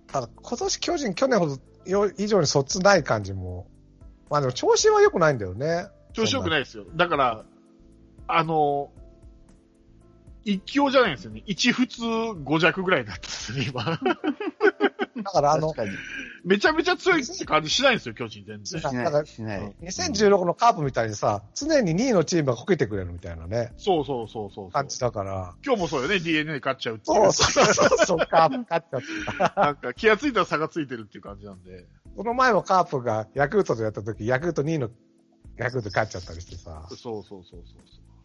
[0.08, 3.68] ただ、今年巨人、去年ほどよ以上にそっつない感じも。
[4.30, 5.88] まあでも調子は良くないんだよね。
[6.14, 6.86] 調子良くないですよ。
[6.96, 7.46] だから、
[8.28, 8.92] あの、
[10.44, 11.44] 一強じゃないんですよね。
[11.46, 12.02] 一普通
[12.44, 13.84] 五弱ぐらいになってますね、今。
[15.24, 15.74] だからあの。
[16.44, 18.82] めちゃめちゃ強いって感じしないんですよ、巨人全然。
[18.82, 19.26] しない。
[19.26, 19.76] しない。
[19.82, 24.88] 2016のカープみたいにさ、常に2位のチームがこけてくれるみたいなね、そうそうそうそうそう感。
[24.88, 25.54] じだから。
[25.66, 27.32] 今日もそうよね、DNA 勝っちゃうっていう。
[27.32, 29.62] そうそうそうそう、カープ 勝っちゃった。
[29.62, 31.86] なんか気がついたら差がついてるっていう感じなんで。
[32.16, 34.90] この前もカープがヤクルトでやった時、ヤクルト2位の
[35.58, 37.62] ヤクルト勝っちゃったりしてさ、そうそうそうそう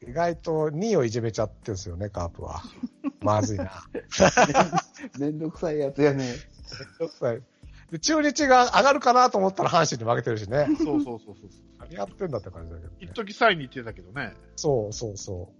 [0.09, 2.62] 意外と2位をいじめちゃってんすよね、カープは。
[3.21, 3.71] まずいな。
[5.19, 6.35] めんどくさいやつやね。
[7.95, 10.66] で中日が上がるかなと思ったら阪神に負けてるしね。
[10.78, 11.01] そう。
[11.01, 11.49] そうそうそうそう。
[11.78, 13.12] 何やってんだって感じだけど、ね一。
[13.12, 14.34] 時3位に行ってたけどね。
[14.57, 15.53] そうそうそ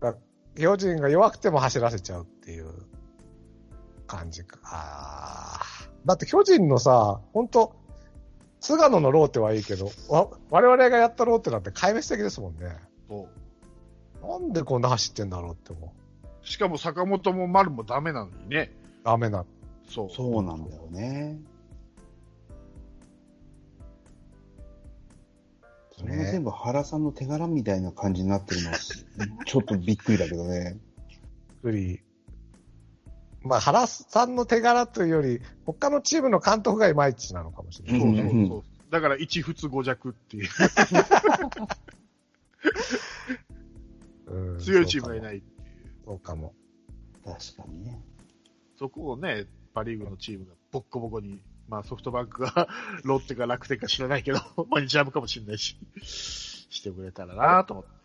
[0.00, 0.02] う。
[0.02, 0.14] だ
[0.56, 2.72] 巨人が弱くても走らせちゃうっていう
[4.06, 4.60] 感じか。
[4.64, 7.76] あーだって巨人のさ、本当
[8.60, 12.78] 菅野のローテはいいけど、わ我々がやったローテなんて壊滅的ですもんね。
[13.10, 13.28] そ
[14.22, 14.26] う。
[14.26, 15.92] なんでこんな走ってんだろうって思
[16.42, 16.46] う。
[16.48, 18.72] しかも坂本も丸もダメなのにね。
[19.04, 19.44] ダメな。
[19.88, 20.10] そう。
[20.10, 21.38] そうなんだよね。
[26.02, 28.78] それも全部原さんの手柄みたいな感じになってるのは、
[29.46, 30.78] ちょっとびっくりだけどね。
[31.60, 32.00] ふり。
[33.42, 38.00] まあ、原さんの手柄というより、他のチームの監督がいまいちなのかもしれない。
[38.00, 38.62] そうそううんそう。
[38.90, 40.48] だから一普通五弱っていう
[44.26, 45.64] うん強いチームがいないっていう。
[46.04, 46.54] そうかも。
[47.24, 48.02] 確かにね。
[48.78, 52.68] そこをね、パリーグのチームがボッコボコに、まあソフトバンクが
[53.04, 54.38] ロッテか楽天か知らないけど、
[54.70, 58.02] まあ日ハムかもしれないし、してくれたらなと思って。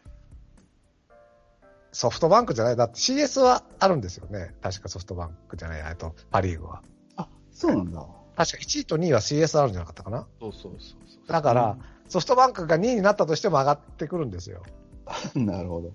[1.92, 2.76] ソフトバンクじゃない。
[2.76, 4.54] だって CS はあるんですよね。
[4.62, 5.82] 確かソフトバンクじゃない。
[5.90, 6.84] えっと、パリーグは。
[7.16, 8.06] あ、そうなんだ。
[8.36, 10.28] 確か1位と2位は CS あるんじゃなかったかな。
[10.40, 11.28] そうそうそうそう。
[11.28, 14.64] だから、ソフトバンクが2位になったとしても上がってくるんですよ。
[15.34, 15.94] なるほど。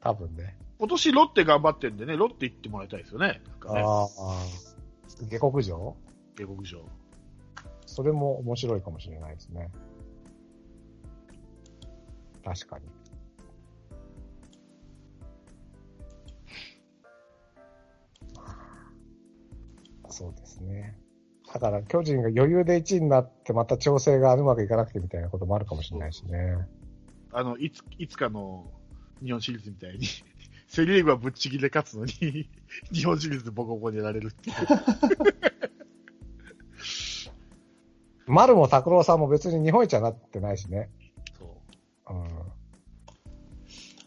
[0.00, 0.58] 多分ね。
[0.82, 3.40] 今年ロッテ頑張ってんでね、ロッテ行ってもらいたいですよね。
[3.50, 4.08] なんかね、ああ。
[5.30, 5.96] 下克上？
[6.34, 6.84] 下克上。
[7.86, 9.70] それも面白いかもしれないですね。
[12.44, 12.84] 確かに。
[20.08, 20.98] そうですね。
[21.54, 26.56] だから巨人が余裕で1位になってまた調整がうまくいかなくてみたいなこともあるかもしれないしね。
[27.30, 28.68] あの、いつ、いつかの
[29.22, 30.08] 日本シリーズみたいに、
[30.72, 32.48] セリーグはぶっちぎりで勝つのに、
[32.90, 34.56] 日本シリーズでボコボコにやられるっていう。
[38.26, 40.88] 丸も拓郎さんも別に日本一はなってないしね。
[41.38, 41.44] そ
[42.08, 42.14] う。
[42.14, 42.24] うん。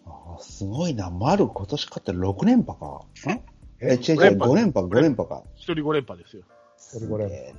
[0.08, 1.12] あーすごいな。
[1.12, 3.06] 丸今年勝って6連覇か。
[3.32, 3.44] ん？
[3.80, 5.44] え、違う違う、五連覇5連覇、5連覇か。
[5.54, 6.42] 一人5連覇ですよ。
[6.78, 7.54] それ5連覇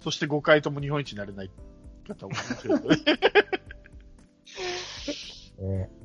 [0.00, 1.50] そして5回とも日本一になれない
[2.06, 2.96] 方もいますけどね。
[5.88, 6.01] ね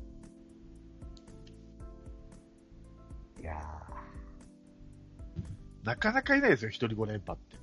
[5.88, 7.56] なかなかいないですよ、一人5連覇って。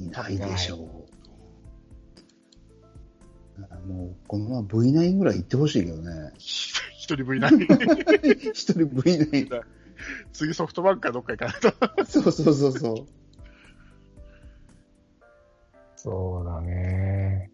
[0.00, 0.78] いないでしょう。
[3.86, 6.32] もう、このまま V9 ぐらい行ってほしいけどね。
[6.36, 8.50] 一人 V9。
[8.50, 9.62] 一人 V9。
[10.34, 12.04] 次ソフトバンクかどっか行かないと。
[12.06, 12.94] そうそうそうそう。
[12.94, 13.06] ー
[15.94, 17.52] そうだね。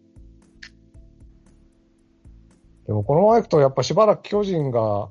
[2.87, 5.09] でもこのまま行くとやっぱしばらく巨人が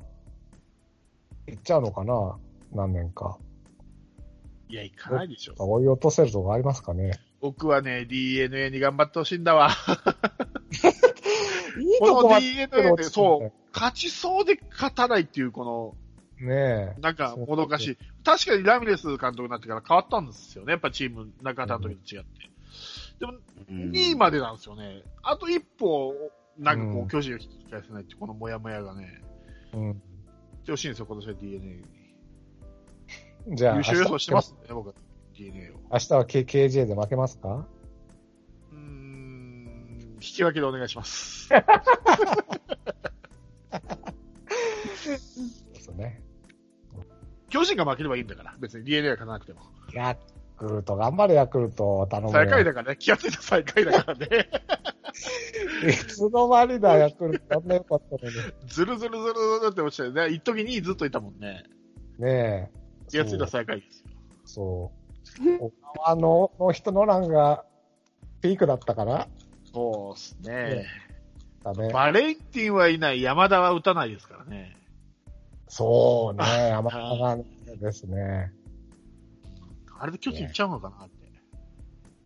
[1.47, 2.37] 行っちゃうのかな
[2.73, 3.39] 何年か。
[4.69, 5.55] いや、行かないでしょ。
[5.59, 9.71] 追い落とせるとこありますかね僕はね、DNA に頑張ってほしいんだわ。
[11.79, 15.97] いいこのとこまで DNA で、そう、勝ちそうで勝たないっていう、この、
[16.47, 17.01] ねえ。
[17.01, 17.99] なんか、もどかしい。
[18.25, 20.73] 確かにラミレス監督になってから変わったんですよね。
[20.73, 22.51] やっぱチーム、中田の時と違って。
[23.21, 23.35] でも、
[23.71, 25.03] 2位までなんですよね。
[25.23, 26.15] あと一歩、
[26.59, 29.23] なんかこう巨人を引き返せないっていう、このモヤモヤがね、
[29.73, 29.91] うん。
[29.93, 29.95] っ
[30.65, 31.83] てほしいんですよ、今年は DNA に。
[33.49, 34.95] じゃあ、優勝予想してます明ね、僕は
[35.37, 35.75] DNA を。
[35.75, 37.67] 日明日は K- KJ で負けますか？
[38.73, 41.49] うーん、引き分けでお願いします。
[45.81, 46.23] そうね。
[47.51, 49.61] 巨人が負ければいいんだから、別に DNA が勝たなくても。
[49.93, 50.17] ヤ
[50.57, 52.33] クルト、頑張れヤクルト、頼むよ。
[52.33, 54.49] 最下位だからね、気がついた最下位だからね。
[55.89, 57.61] いつの間にだ、ヤクルト。
[57.61, 58.37] こんな良かったのに。
[58.67, 61.65] ずるずるずるずるって落ちてね、一時にずっといたもんね。
[62.19, 62.84] ねえ。
[63.09, 64.11] 気がついた最下位ですよ。
[64.45, 65.59] そう。
[65.59, 65.73] 小
[66.05, 67.65] 川のの人の欄が
[68.41, 69.29] ピークだったから
[69.73, 70.87] そうっすね。
[71.65, 71.93] だね。
[71.93, 74.77] バレンティンはいない、山田は打たないですからね。
[75.69, 77.39] そうね、 山田が
[77.81, 78.53] ですね。
[79.99, 81.15] あれで巨人行っちゃうのかなって。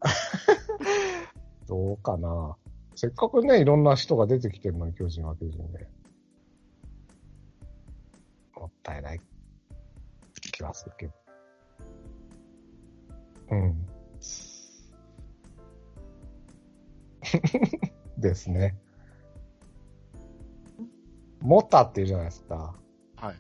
[1.67, 2.57] どうかな。
[2.95, 5.89] せっかくね、いろんな人が出てきてるのに、巨人は巨人で。
[8.57, 9.21] もったいない
[10.59, 11.13] 気はするけど。
[13.51, 13.87] うん。
[18.19, 18.77] ですね。
[21.41, 22.75] モタっていうじゃないですか。
[23.17, 23.37] はい。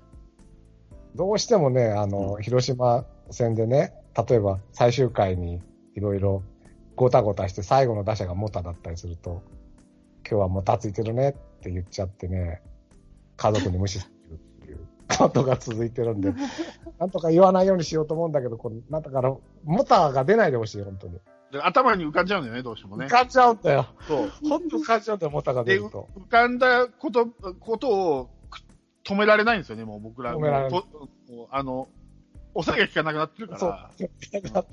[1.16, 3.92] どうしてもね、あの、広島戦でね、
[4.28, 5.60] 例えば最終回に
[5.96, 6.44] いろいろ
[6.94, 9.42] ごたごたして最後の打者がモタだったりすると、
[10.28, 12.62] 今日はもたついてるねって言っちゃってね、
[13.36, 13.98] 家族に無視
[15.16, 16.34] ことが続いてるんで、
[16.98, 19.34] なんとか言わないようにしようと思うんだけど、これ、なんだから、
[19.64, 21.18] モタが出ないでほしい、本当に。
[21.50, 23.08] で頭に浮かんじゃうんだよね、どうしてもね浮。
[23.08, 23.86] かんじゃうんだよ。
[24.06, 24.30] そう。
[24.48, 26.08] 本当浮かんじゃうんだよ、モタが出で、ると。
[26.16, 28.60] 浮かんだこと、ことをく
[29.04, 30.36] 止められないんですよね、もう僕ら。
[30.36, 30.84] 止められない
[31.50, 31.88] あの、
[32.52, 33.90] 抑えが効かなくなってるかそうら、。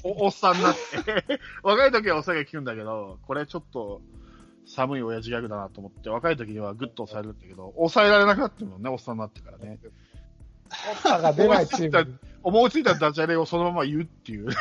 [0.04, 4.02] おおっさんになって、 若い時は抑えが効くんだけど、これちょっと
[4.66, 9.80] 寒い親父ギャグだなと思って、若い時にはグッと抑えるんだけど、抑えられなくなってるもんね、おっさんになってからね。
[10.70, 12.18] モタが出ないチームに。
[12.44, 14.56] 思いついたダジャレをそのまま言うっていう、 ね、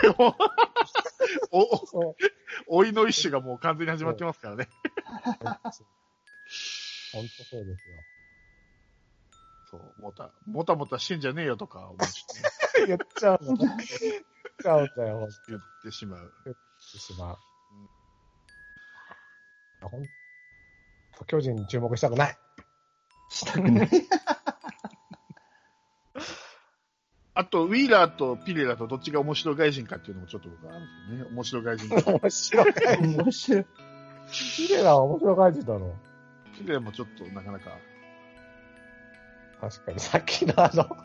[1.50, 4.68] お、お、そう老いの一種がもう完全に始まってますからね。
[7.12, 7.96] 本当そうですよ。
[9.70, 12.24] そう、もた、もたもたしてんじゃねえよとか思うし
[12.80, 13.66] ね、言っちゃうんだ。
[13.66, 13.78] 言っ
[14.62, 16.32] ちゃうんだよ、言ってしまう。
[16.44, 16.56] 言っ
[16.90, 17.38] てしまう。
[19.82, 20.02] ほん
[21.18, 22.38] と、巨人に注目したくない。
[23.28, 23.90] したくない。
[27.34, 31.30] あと、ウィーラーとピレラとどっちが面白外人かっていうのもちょっと僕はあるんですよね。
[31.34, 31.94] 面白外人。
[31.94, 33.16] 面白い。
[33.16, 33.66] 面白い。
[34.30, 35.94] 綺麗な面白い感じだろ。
[36.56, 37.78] ピレラもちょっとなかなか。
[39.60, 40.96] 確かに、さっきのあの、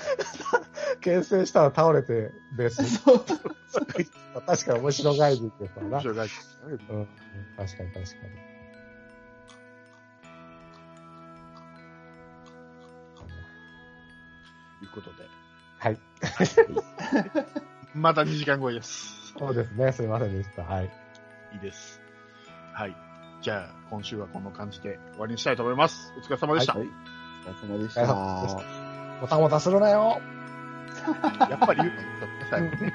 [1.00, 2.88] 牽制したら倒れて、ベースに。
[2.88, 3.24] そう。
[4.46, 5.88] 確かに面白外人ってさな。
[5.88, 6.36] 面白外人
[6.90, 7.08] うん
[7.56, 8.55] 確かに確かに。
[15.00, 15.28] ことで。
[15.78, 15.98] はい。
[17.94, 19.34] また2時間超えです。
[19.38, 20.62] そうですね、すいませんでした。
[20.62, 20.84] はい。
[21.54, 22.00] いいです。
[22.72, 22.96] はい。
[23.42, 26.12] じゃあ、今週はこの感じで終わりにしたいと思います。
[26.18, 26.74] お疲れ様でした。
[26.74, 26.88] はい。
[27.46, 28.06] お疲れ様でした。
[29.20, 30.20] もたもたするなよ。
[31.50, 31.96] やっぱり言うの
[32.50, 32.92] 最後ね。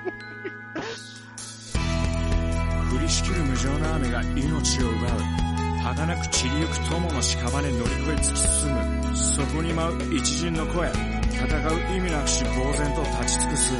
[2.93, 5.41] 降 りしきる無情な雨が命を奪う
[5.83, 13.73] 儚く散りゆく友の屍乗り越え突き進むそこに舞う一陣の声戦う意味なくし呆然と立ち尽くす。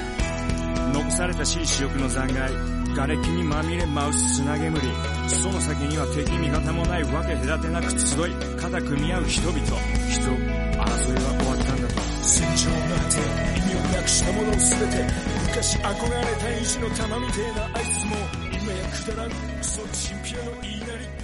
[0.94, 2.54] 残されたしい死翼の残骸
[2.96, 4.80] 瓦礫にまみれ舞う砂煙
[5.28, 9.60] その先には敵味方もないわけ隔てなく集い肩組み合う人々。
[9.60, 10.36] 人争い
[10.78, 12.02] は終わったんだと。
[12.22, 13.20] 戦場の果て
[13.58, 15.08] 意味をなくしたもの全て
[15.48, 18.16] 昔憧れた意地の玉みてえなあいつも
[18.52, 19.30] 今やくだらん。
[19.32, 21.21] クソチンピラの言いなり。